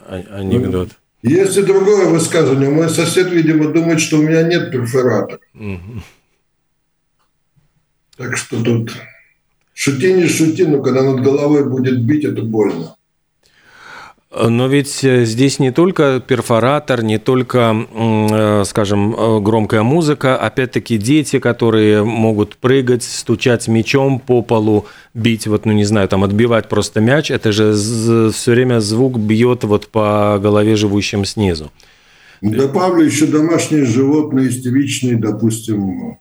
анекдот. 0.08 0.90
Есть 1.22 1.56
и 1.56 1.62
другое 1.62 2.06
высказывание. 2.08 2.70
Мой 2.70 2.88
сосед, 2.88 3.30
видимо, 3.30 3.72
думает, 3.72 4.00
что 4.00 4.18
у 4.18 4.22
меня 4.22 4.42
нет 4.42 4.70
перфоратора. 4.70 5.40
Угу. 5.54 6.02
Так 8.16 8.36
что 8.36 8.62
тут 8.62 8.92
шути 9.74 10.12
не 10.12 10.26
шути, 10.26 10.64
но 10.64 10.82
когда 10.82 11.02
над 11.02 11.22
головой 11.22 11.68
будет 11.68 12.02
бить, 12.02 12.24
это 12.24 12.42
больно. 12.42 12.95
Но 14.34 14.66
ведь 14.66 15.04
э, 15.04 15.24
здесь 15.24 15.60
не 15.60 15.70
только 15.70 16.20
перфоратор, 16.20 17.02
не 17.02 17.18
только, 17.18 17.86
э, 17.94 18.64
скажем, 18.66 19.14
э, 19.14 19.40
громкая 19.40 19.82
музыка, 19.82 20.36
опять-таки 20.36 20.98
дети, 20.98 21.38
которые 21.38 22.02
могут 22.02 22.56
прыгать, 22.56 23.04
стучать 23.04 23.68
мячом 23.68 24.18
по 24.18 24.42
полу, 24.42 24.86
бить, 25.14 25.46
вот, 25.46 25.64
ну 25.64 25.72
не 25.72 25.84
знаю, 25.84 26.08
там 26.08 26.24
отбивать 26.24 26.68
просто 26.68 27.00
мяч, 27.00 27.30
это 27.30 27.52
же 27.52 27.72
все 28.32 28.50
время 28.50 28.80
звук 28.80 29.16
бьет 29.16 29.62
вот 29.62 29.88
по 29.88 30.38
голове 30.42 30.74
живущим 30.74 31.24
снизу. 31.24 31.70
Добавлю 32.40 33.04
еще 33.04 33.26
домашние 33.26 33.86
животные, 33.86 34.48
истеричные, 34.48 35.16
допустим, 35.16 36.18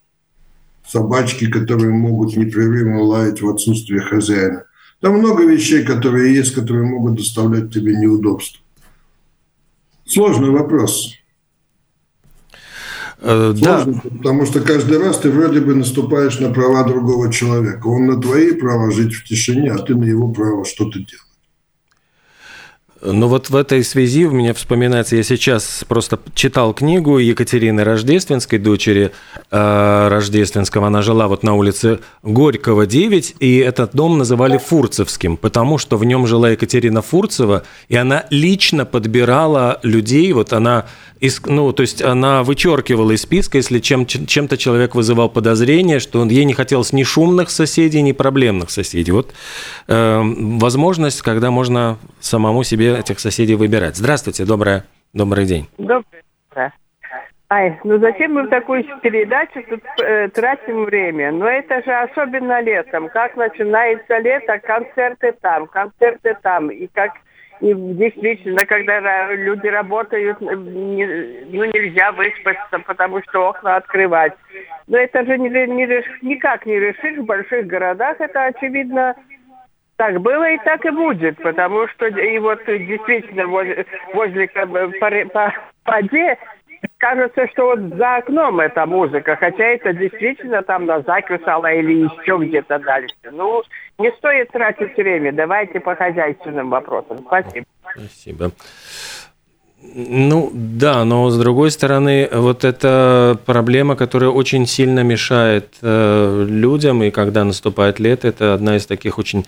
собачки, 0.88 1.50
которые 1.50 1.91
могут 1.91 2.38
непрерывно 2.38 3.02
лаять 3.02 3.41
в 3.41 3.50
отсутствие 3.50 4.02
хозяина. 4.02 4.63
Там 5.06 5.20
много 5.20 5.44
вещей, 5.44 5.84
которые 5.84 6.34
есть, 6.34 6.56
которые 6.56 6.84
могут 6.84 7.18
доставлять 7.18 7.72
тебе 7.72 7.96
неудобства. 7.96 8.60
Сложный 10.04 10.50
вопрос. 10.50 11.13
Э, 13.20 13.54
Сложный, 13.56 13.94
да. 13.94 14.02
Потому 14.02 14.48
что 14.48 14.62
каждый 14.62 14.98
раз 14.98 15.20
ты 15.20 15.30
вроде 15.30 15.62
бы 15.62 15.76
наступаешь 15.76 16.39
на 16.39 16.52
права 16.52 16.84
другого 16.86 17.32
человека. 17.32 17.86
Он 17.86 18.08
на 18.08 18.20
твои 18.20 18.54
права 18.54 18.89
жить 18.89 19.13
в 19.13 19.26
тишине, 19.26 19.74
а 19.74 19.78
ты 19.78 19.94
на 19.94 20.06
его 20.06 20.32
право 20.32 20.65
что-то 20.65 20.98
делать. 20.98 21.35
Ну 23.01 23.27
вот 23.27 23.49
в 23.49 23.55
этой 23.55 23.84
связи 23.84 24.25
у 24.25 24.31
меня 24.31 24.53
вспоминается, 24.53 25.17
я 25.17 25.23
сейчас 25.23 25.84
просто 25.88 26.17
читал 26.34 26.73
книгу 26.73 27.17
Екатерины 27.17 27.84
Рождественской, 27.84 28.58
дочери 28.58 29.12
э, 29.51 30.08
Рождественского. 30.08 30.88
Она 30.88 31.01
жила 31.01 31.27
вот 31.27 31.43
на 31.43 31.55
улице 31.55 31.99
Горького, 32.23 32.86
9, 32.86 33.36
и 33.39 33.58
этот 33.58 33.91
дом 33.93 34.17
называли 34.17 34.58
Фурцевским, 34.58 35.36
потому 35.36 35.77
что 35.77 35.97
в 35.97 36.05
нем 36.05 36.25
жила 36.25 36.51
Екатерина 36.51 37.01
Фурцева, 37.01 37.63
и 37.89 37.97
она 37.97 38.25
лично 38.29 38.86
подбирала 38.86 39.79
людей, 39.84 40.31
вот 40.31 40.53
она 40.53 40.86
ну, 41.45 41.71
то 41.71 41.81
есть 41.81 42.01
она 42.01 42.43
вычеркивала 42.43 43.12
из 43.12 43.21
списка, 43.21 43.58
если 43.58 43.79
чем, 43.79 44.05
чем-то 44.05 44.58
человек 44.58 44.95
вызывал 44.95 45.29
подозрение, 45.29 45.99
что 45.99 46.19
он, 46.19 46.29
ей 46.29 46.45
не 46.45 46.53
хотелось 46.53 46.93
ни 46.93 47.03
шумных 47.03 47.49
соседей, 47.49 48.01
ни 48.01 48.12
проблемных 48.12 48.69
соседей. 48.69 49.12
Вот 49.12 49.34
э, 49.88 50.21
возможность, 50.21 51.21
когда 51.21 51.51
можно 51.51 51.97
самому 52.19 52.63
себе 52.63 52.85
этих 52.93 53.19
соседей 53.19 53.56
выбирать. 53.56 53.95
Здравствуйте, 53.95 54.45
доброе, 54.45 54.84
добрый 55.13 55.45
день. 55.45 55.67
Доброе. 55.78 56.24
Ай, 57.48 57.80
ну 57.84 58.00
зачем 58.00 58.34
мы 58.34 58.43
в 58.43 58.50
такую 58.50 58.84
передачу 59.04 59.62
тут 59.69 59.84
э, 60.04 60.30
тратим 60.30 60.86
время? 60.86 61.32
Но 61.32 61.48
это 61.48 61.84
же 61.84 61.91
особенно 61.93 62.60
летом. 62.60 63.08
Как 63.10 63.36
начинается 63.36 64.17
лето, 64.17 64.58
концерты 64.60 65.32
там, 65.41 65.67
концерты 65.67 66.36
там. 66.41 66.71
И 66.71 66.88
как 66.88 67.12
и 67.62 67.74
действительно, 67.74 68.65
когда 68.65 69.32
люди 69.32 69.67
работают, 69.67 70.41
не, 70.41 71.06
ну, 71.45 71.65
нельзя 71.65 72.12
выспаться, 72.12 72.80
потому 72.80 73.21
что 73.21 73.50
окна 73.50 73.76
открывать. 73.76 74.34
Но 74.88 74.98
это 74.98 75.24
же 75.24 75.38
не, 75.38 75.50
не, 75.50 75.86
никак 76.28 76.65
не 76.65 76.80
решишь 76.80 77.19
в 77.19 77.26
больших 77.26 77.67
городах. 77.67 78.19
Это, 78.19 78.46
очевидно, 78.46 79.15
так 79.98 80.19
было 80.21 80.52
и 80.52 80.58
так 80.60 80.85
и 80.85 80.89
будет, 80.89 81.37
потому 81.41 81.87
что 81.89 82.08
и 82.08 82.39
вот 82.39 82.60
действительно 82.65 83.48
возле, 83.48 83.85
возле 84.13 84.48
по, 84.48 84.65
по, 84.65 85.12
по 85.83 86.02
кажется, 86.98 87.48
что 87.52 87.75
вот 87.75 87.98
за 87.98 88.17
окном 88.17 88.60
эта 88.60 88.85
музыка, 88.85 89.35
хотя 89.35 89.63
это 89.63 89.93
действительно 89.93 90.62
там 90.63 90.85
на 90.85 91.02
закусала 91.02 91.71
или 91.71 92.04
еще 92.04 92.37
где-то 92.37 92.79
дальше. 92.79 93.15
Ну, 93.31 93.63
не 93.98 94.12
стоит 94.13 94.50
тратить 94.52 94.96
время. 94.98 95.31
Давайте 95.31 95.79
по 95.79 95.96
хозяйственным 95.96 96.69
вопросам. 96.69 97.19
Спасибо. 97.25 97.65
Спасибо. 97.96 98.52
Ну 99.93 100.50
да, 100.54 101.06
но 101.06 101.29
с 101.29 101.37
другой 101.37 101.69
стороны, 101.69 102.27
вот 102.31 102.63
эта 102.63 103.37
проблема, 103.46 103.96
которая 103.96 104.31
очень 104.31 104.65
сильно 104.65 105.02
мешает 105.02 105.75
э, 105.81 106.46
людям, 106.48 107.04
и 107.04 107.12
когда 107.12 107.43
наступает 107.43 108.00
лето, 108.00 108.27
это 108.27 108.56
одна 108.56 108.77
из 108.77 108.87
таких 108.87 109.19
очень 109.19 109.46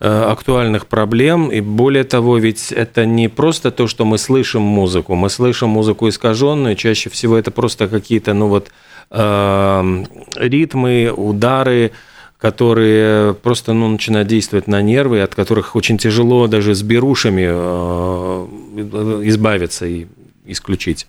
актуальных 0.00 0.86
проблем. 0.86 1.50
И 1.50 1.60
более 1.60 2.04
того, 2.04 2.38
ведь 2.38 2.72
это 2.72 3.04
не 3.06 3.28
просто 3.28 3.70
то, 3.70 3.86
что 3.86 4.04
мы 4.04 4.18
слышим 4.18 4.62
музыку. 4.62 5.14
Мы 5.14 5.28
слышим 5.30 5.70
музыку 5.70 6.08
искаженную. 6.08 6.76
Чаще 6.76 7.10
всего 7.10 7.36
это 7.36 7.50
просто 7.50 7.88
какие-то, 7.88 8.34
ну 8.34 8.48
вот, 8.48 8.70
ритмы, 10.36 11.12
удары, 11.16 11.92
которые 12.38 13.34
просто 13.34 13.72
ну, 13.72 13.88
начинают 13.88 14.28
действовать 14.28 14.68
на 14.68 14.80
нервы, 14.80 15.20
от 15.22 15.34
которых 15.34 15.74
очень 15.74 15.98
тяжело 15.98 16.46
даже 16.46 16.74
с 16.74 16.82
берушами 16.82 17.46
э, 17.50 18.46
избавиться 19.24 19.86
и 19.86 20.06
исключить? 20.46 21.06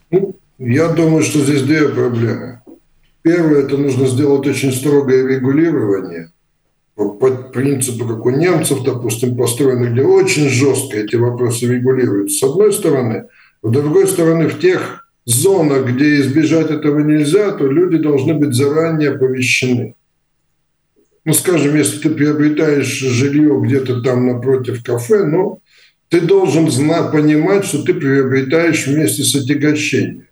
Я 0.58 0.90
думаю, 0.90 1.24
что 1.24 1.40
здесь 1.40 1.62
две 1.62 1.88
проблемы. 1.88 2.62
Первое, 3.22 3.64
это 3.64 3.78
нужно 3.78 4.08
сделать 4.08 4.48
очень 4.48 4.74
строгое 4.74 5.28
регулирование 5.28 6.32
по, 7.08 7.30
принципу, 7.30 8.06
как 8.06 8.26
у 8.26 8.30
немцев, 8.30 8.84
допустим, 8.84 9.38
построено, 9.38 9.90
где 9.90 10.02
очень 10.02 10.50
жестко 10.50 10.98
эти 10.98 11.16
вопросы 11.16 11.68
регулируются. 11.68 12.38
С 12.38 12.50
одной 12.50 12.74
стороны. 12.74 13.26
С 13.64 13.72
другой 13.72 14.08
стороны, 14.08 14.48
в 14.48 14.60
тех 14.60 15.08
зонах, 15.26 15.86
где 15.86 16.20
избежать 16.20 16.72
этого 16.72 17.00
нельзя, 17.00 17.52
то 17.52 17.66
люди 17.68 17.98
должны 17.98 18.34
быть 18.34 18.54
заранее 18.54 19.12
оповещены 19.12 19.96
ну, 21.30 21.34
скажем, 21.34 21.76
если 21.76 22.00
ты 22.00 22.10
приобретаешь 22.10 22.88
жилье 22.88 23.60
где-то 23.62 24.02
там 24.02 24.26
напротив 24.26 24.84
кафе, 24.84 25.26
ну, 25.26 25.62
ты 26.08 26.22
должен 26.22 26.72
знать, 26.72 27.12
понимать, 27.12 27.66
что 27.66 27.84
ты 27.84 27.94
приобретаешь 27.94 28.88
вместе 28.88 29.24
с 29.24 29.36
отягощением. 29.36 30.26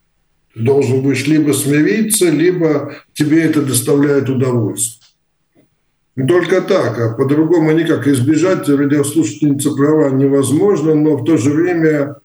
Ты 0.56 0.62
должен 0.62 1.02
будешь 1.02 1.28
либо 1.28 1.52
смириться, 1.52 2.32
либо 2.32 2.96
тебе 3.14 3.44
это 3.44 3.62
доставляет 3.62 4.28
удовольствие. 4.28 5.07
Только 6.18 6.62
так, 6.62 7.00
а 7.00 7.14
по-другому 7.14 7.72
никак. 7.74 8.08
Избежать 8.08 8.68
радиослушательницы 8.68 9.76
права 9.76 10.10
невозможно, 10.10 10.96
но 10.96 11.16
в 11.18 11.24
то 11.24 11.38
же 11.38 11.52
время, 11.52 12.16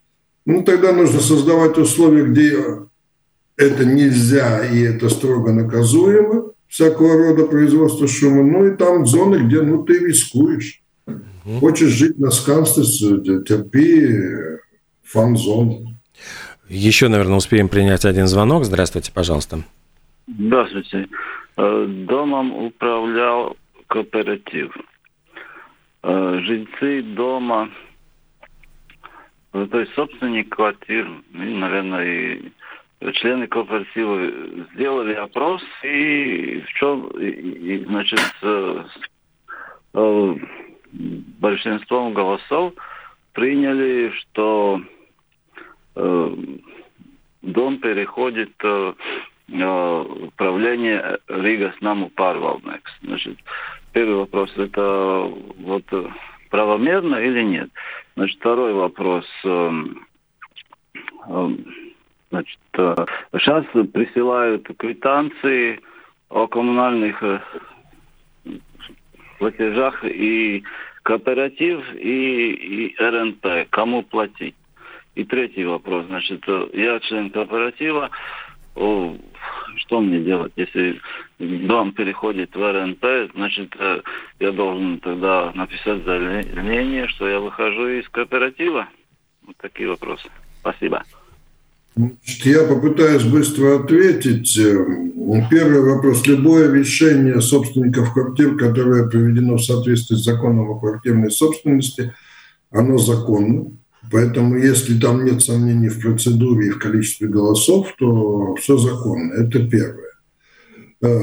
ну, 0.47 0.62
тогда 0.64 0.93
нужно 0.93 1.20
создавать 1.20 1.76
условия, 1.76 2.24
где 2.24 2.57
это 3.59 3.84
нельзя 3.84 4.64
и 4.64 4.80
это 4.80 5.11
строго 5.11 5.53
наказуемо 5.53 6.53
всякого 6.68 7.18
рода 7.18 7.45
производства 7.45 8.09
шума. 8.09 8.43
Ну 8.43 8.66
и 8.66 8.76
там 8.76 9.05
зоны, 9.07 9.47
где 9.47 9.61
ну, 9.61 9.82
ты 9.82 9.99
рискуешь. 9.99 10.80
Угу. 11.07 11.59
Хочешь 11.61 11.90
жить 11.90 12.18
на 12.18 12.30
сканстве, 12.30 12.84
терпи 13.43 14.59
фан-зон. 15.05 15.99
Еще, 16.66 17.09
наверное, 17.09 17.36
успеем 17.36 17.68
принять 17.68 18.07
один 18.07 18.26
звонок. 18.26 18.64
Здравствуйте, 18.64 19.12
пожалуйста. 19.12 19.64
Здравствуйте. 20.26 21.09
Э, 21.59 21.86
домом 22.09 22.68
управлял 22.68 23.55
кооператив. 23.93 24.74
Э, 26.03 26.40
жильцы 26.43 27.03
дома, 27.03 27.70
э, 29.53 29.66
то 29.70 29.80
есть 29.80 29.93
собственник 29.95 30.49
квартир, 30.49 31.07
и, 31.34 31.36
наверное, 31.36 32.05
и 32.07 32.53
члены 33.12 33.47
кооператива 33.49 34.66
сделали 34.72 35.12
опрос 35.12 35.62
и 35.82 36.62
в 36.66 36.72
чем, 36.72 37.09
и, 37.18 37.26
и, 37.26 37.84
значит, 37.84 38.18
с, 38.40 38.86
э, 39.95 40.36
большинством 40.93 42.14
голосов 42.14 42.72
приняли, 43.34 44.11
что 44.16 44.80
э, 45.97 46.36
дом 47.43 47.78
переходит 47.78 48.53
э, 48.64 48.95
управление 49.49 51.18
Рига 51.28 51.74
Снаму 51.78 52.09
Парвалнекс. 52.11 52.90
Значит, 53.03 53.38
первый 53.93 54.16
вопрос 54.16 54.53
это 54.57 55.32
вот 55.59 55.84
правомерно 56.51 57.16
или 57.16 57.43
нет? 57.43 57.70
Значит, 58.14 58.38
второй 58.38 58.72
вопрос. 58.74 59.26
Э, 59.45 59.70
э, 61.28 61.49
Значит, 62.32 62.59
сейчас 62.74 63.66
э, 63.74 63.84
присылают 63.84 64.66
квитанции 64.78 65.80
о 66.30 66.47
коммунальных 66.47 67.22
э, 67.22 67.40
платежах 69.38 70.03
и 70.03 70.64
кооператив, 71.03 71.84
и, 71.95 72.53
и 72.53 72.97
РНП. 72.99 73.68
Кому 73.68 74.03
платить? 74.03 74.55
И 75.14 75.24
третий 75.24 75.66
вопрос. 75.66 76.07
Значит, 76.07 76.43
э, 76.47 76.68
я 76.72 76.99
член 77.01 77.28
кооператива. 77.28 78.09
Что 79.76 80.00
мне 80.00 80.20
делать, 80.20 80.52
если 80.56 81.00
дом 81.38 81.92
переходит 81.92 82.54
в 82.54 82.72
РНП, 82.72 83.32
значит, 83.34 83.74
я 84.40 84.52
должен 84.52 84.98
тогда 85.00 85.52
написать 85.54 86.04
заявление, 86.04 87.08
что 87.08 87.28
я 87.28 87.40
выхожу 87.40 87.88
из 87.88 88.08
кооператива? 88.08 88.88
Вот 89.46 89.56
такие 89.60 89.88
вопросы. 89.88 90.28
Спасибо. 90.60 91.02
Я 92.44 92.64
попытаюсь 92.66 93.24
быстро 93.24 93.80
ответить. 93.80 94.56
Первый 95.50 95.82
вопрос. 95.82 96.26
Любое 96.26 96.72
решение 96.72 97.40
собственников 97.40 98.14
квартир, 98.14 98.56
которое 98.56 99.08
приведено 99.08 99.56
в 99.56 99.62
соответствии 99.62 100.16
с 100.16 100.24
законом 100.24 100.70
о 100.70 100.78
квартирной 100.78 101.30
собственности, 101.30 102.14
оно 102.70 102.96
законно. 102.98 103.72
Поэтому, 104.11 104.57
если 104.57 104.98
там 104.98 105.24
нет 105.24 105.42
сомнений 105.42 105.88
в 105.88 106.00
процедуре 106.00 106.68
и 106.68 106.70
в 106.70 106.78
количестве 106.78 107.28
голосов, 107.28 107.94
то 107.98 108.55
все 108.57 108.76
законно. 108.76 109.32
Это 109.34 109.66
первое. 109.66 110.12
Э, 111.03 111.18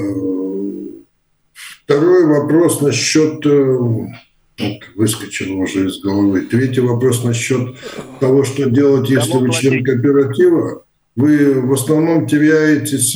второй 1.84 2.26
вопрос 2.26 2.80
насчет 2.80 3.44
э, 3.44 3.76
вот, 4.60 4.78
выскочило 4.96 5.54
уже 5.56 5.88
из 5.88 6.00
головы. 6.00 6.42
Третий 6.42 6.80
вопрос 6.80 7.24
насчет 7.24 7.76
того, 8.18 8.44
что 8.44 8.68
делать, 8.70 9.08
если 9.08 9.38
вы 9.38 9.50
член 9.52 9.84
кооператива. 9.84 10.84
Вы 11.16 11.60
в 11.60 11.72
основном 11.72 12.26
теряетесь 12.26 13.14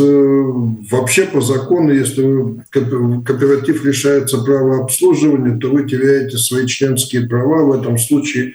вообще 0.90 1.24
по 1.26 1.40
закону, 1.40 1.92
если 1.92 2.60
кооператив 2.70 3.84
лишается 3.84 4.38
права 4.42 4.82
обслуживания, 4.82 5.58
то 5.58 5.70
вы 5.70 5.88
теряете 5.88 6.36
свои 6.36 6.66
членские 6.66 7.28
права. 7.28 7.62
В 7.62 7.80
этом 7.80 7.96
случае 7.96 8.54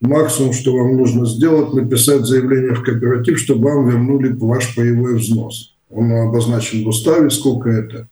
максимум, 0.00 0.52
что 0.52 0.74
вам 0.74 0.96
нужно 0.96 1.26
сделать, 1.26 1.74
написать 1.74 2.24
заявление 2.24 2.74
в 2.74 2.82
кооператив, 2.82 3.38
чтобы 3.38 3.70
вам 3.70 3.88
вернули 3.88 4.32
ваш 4.32 4.74
паевой 4.74 5.16
взнос. 5.16 5.74
Он 5.90 6.12
обозначен 6.12 6.84
в 6.84 6.88
уставе, 6.88 7.30
сколько 7.30 7.68
это. 7.68 8.08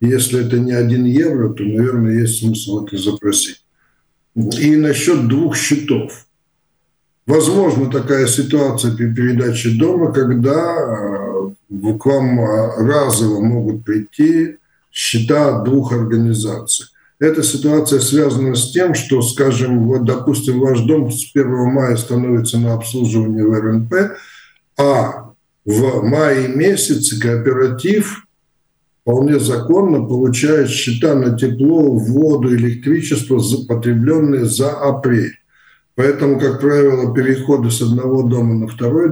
Если 0.00 0.46
это 0.46 0.58
не 0.58 0.72
один 0.72 1.04
евро, 1.04 1.50
то, 1.50 1.64
наверное, 1.64 2.20
есть 2.20 2.40
смысл 2.40 2.84
это 2.84 2.96
запросить. 2.96 3.64
И 4.36 4.76
насчет 4.76 5.26
двух 5.26 5.56
счетов. 5.56 6.26
Возможно 7.26 7.90
такая 7.90 8.26
ситуация 8.26 8.96
при 8.96 9.12
передаче 9.12 9.70
дома, 9.70 10.12
когда 10.12 10.76
э, 10.76 11.94
к 11.98 12.06
вам 12.06 12.40
э, 12.40 12.86
разово 12.86 13.40
могут 13.40 13.84
прийти 13.84 14.56
счета 14.90 15.62
двух 15.62 15.92
организаций. 15.92 16.86
Эта 17.20 17.42
ситуация 17.42 17.98
связана 17.98 18.54
с 18.54 18.70
тем, 18.70 18.94
что, 18.94 19.22
скажем, 19.22 19.88
вот, 19.88 20.04
допустим, 20.04 20.60
ваш 20.60 20.80
дом 20.80 21.10
с 21.10 21.30
1 21.34 21.48
мая 21.72 21.96
становится 21.96 22.58
на 22.58 22.74
обслуживание 22.74 23.44
в 23.44 23.52
РНП, 23.52 23.94
а 24.78 25.32
в 25.64 26.02
мае 26.02 26.48
месяце 26.48 27.20
кооператив 27.20 28.24
вполне 29.02 29.40
законно 29.40 30.06
получают 30.06 30.70
счета 30.70 31.14
на 31.14 31.36
тепло, 31.36 31.90
воду, 31.98 32.54
электричество, 32.54 33.42
потребленные 33.66 34.44
за 34.44 34.70
апрель. 34.70 35.34
Поэтому, 35.96 36.38
как 36.38 36.60
правило, 36.60 37.12
переходы 37.12 37.72
с 37.72 37.82
одного 37.82 38.22
дома 38.22 38.54
на 38.54 38.68
второй, 38.68 39.08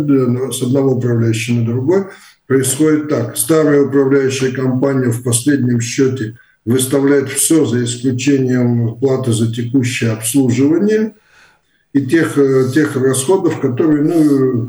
с 0.53 0.63
одного 0.63 0.93
управляющего 0.93 1.57
на 1.57 1.67
другой 1.67 2.05
происходит 2.47 3.09
так. 3.09 3.37
Старая 3.37 3.83
управляющая 3.83 4.53
компания 4.53 5.11
в 5.11 5.25
последнем 5.25 5.81
счете 5.81 6.37
выставляет 6.67 7.31
все 7.31 7.65
за 7.65 7.85
исключением 7.85 8.97
платы 8.97 9.33
за 9.33 9.51
текущее 9.51 10.11
обслуживание 10.11 11.15
и 11.93 12.05
тех, 12.05 12.37
э, 12.37 12.71
тех 12.75 12.97
расходов, 12.97 13.61
которые 13.61 14.03
ну, 14.03 14.69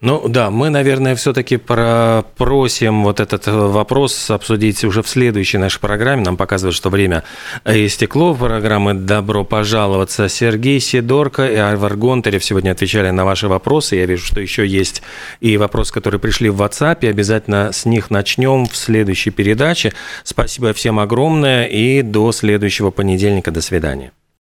ну 0.00 0.28
да, 0.28 0.50
мы, 0.50 0.70
наверное, 0.70 1.16
все-таки 1.16 1.56
просим 1.56 3.04
вот 3.04 3.20
этот 3.20 3.46
вопрос 3.46 4.30
обсудить 4.30 4.84
уже 4.84 5.02
в 5.02 5.08
следующей 5.08 5.58
нашей 5.58 5.80
программе. 5.80 6.22
Нам 6.22 6.36
показывают, 6.36 6.76
что 6.76 6.90
время 6.90 7.24
истекло. 7.64 8.34
Программы 8.34 8.94
«Добро 8.94 9.44
пожаловаться». 9.44 10.28
Сергей 10.28 10.78
Сидорко 10.80 11.46
и 11.46 11.56
Айвар 11.56 11.96
Гонтарев 11.96 12.44
сегодня 12.44 12.72
отвечали 12.72 13.10
на 13.10 13.24
ваши 13.24 13.48
вопросы. 13.48 13.96
Я 13.96 14.06
вижу, 14.06 14.24
что 14.24 14.40
еще 14.40 14.66
есть 14.66 15.02
и 15.40 15.56
вопросы, 15.56 15.92
которые 15.92 16.20
пришли 16.20 16.50
в 16.50 16.62
WhatsApp. 16.62 16.98
И 17.00 17.06
обязательно 17.06 17.72
с 17.72 17.84
них 17.84 18.10
начнем 18.10 18.66
в 18.66 18.76
следующей 18.76 19.30
передаче. 19.30 19.92
Спасибо 20.22 20.72
всем 20.72 20.98
огромное 20.98 21.64
и 21.64 22.02
до 22.02 22.30
следующего 22.32 22.90
понедельника. 22.90 23.50
До 23.50 23.60
свидания. 23.60 24.12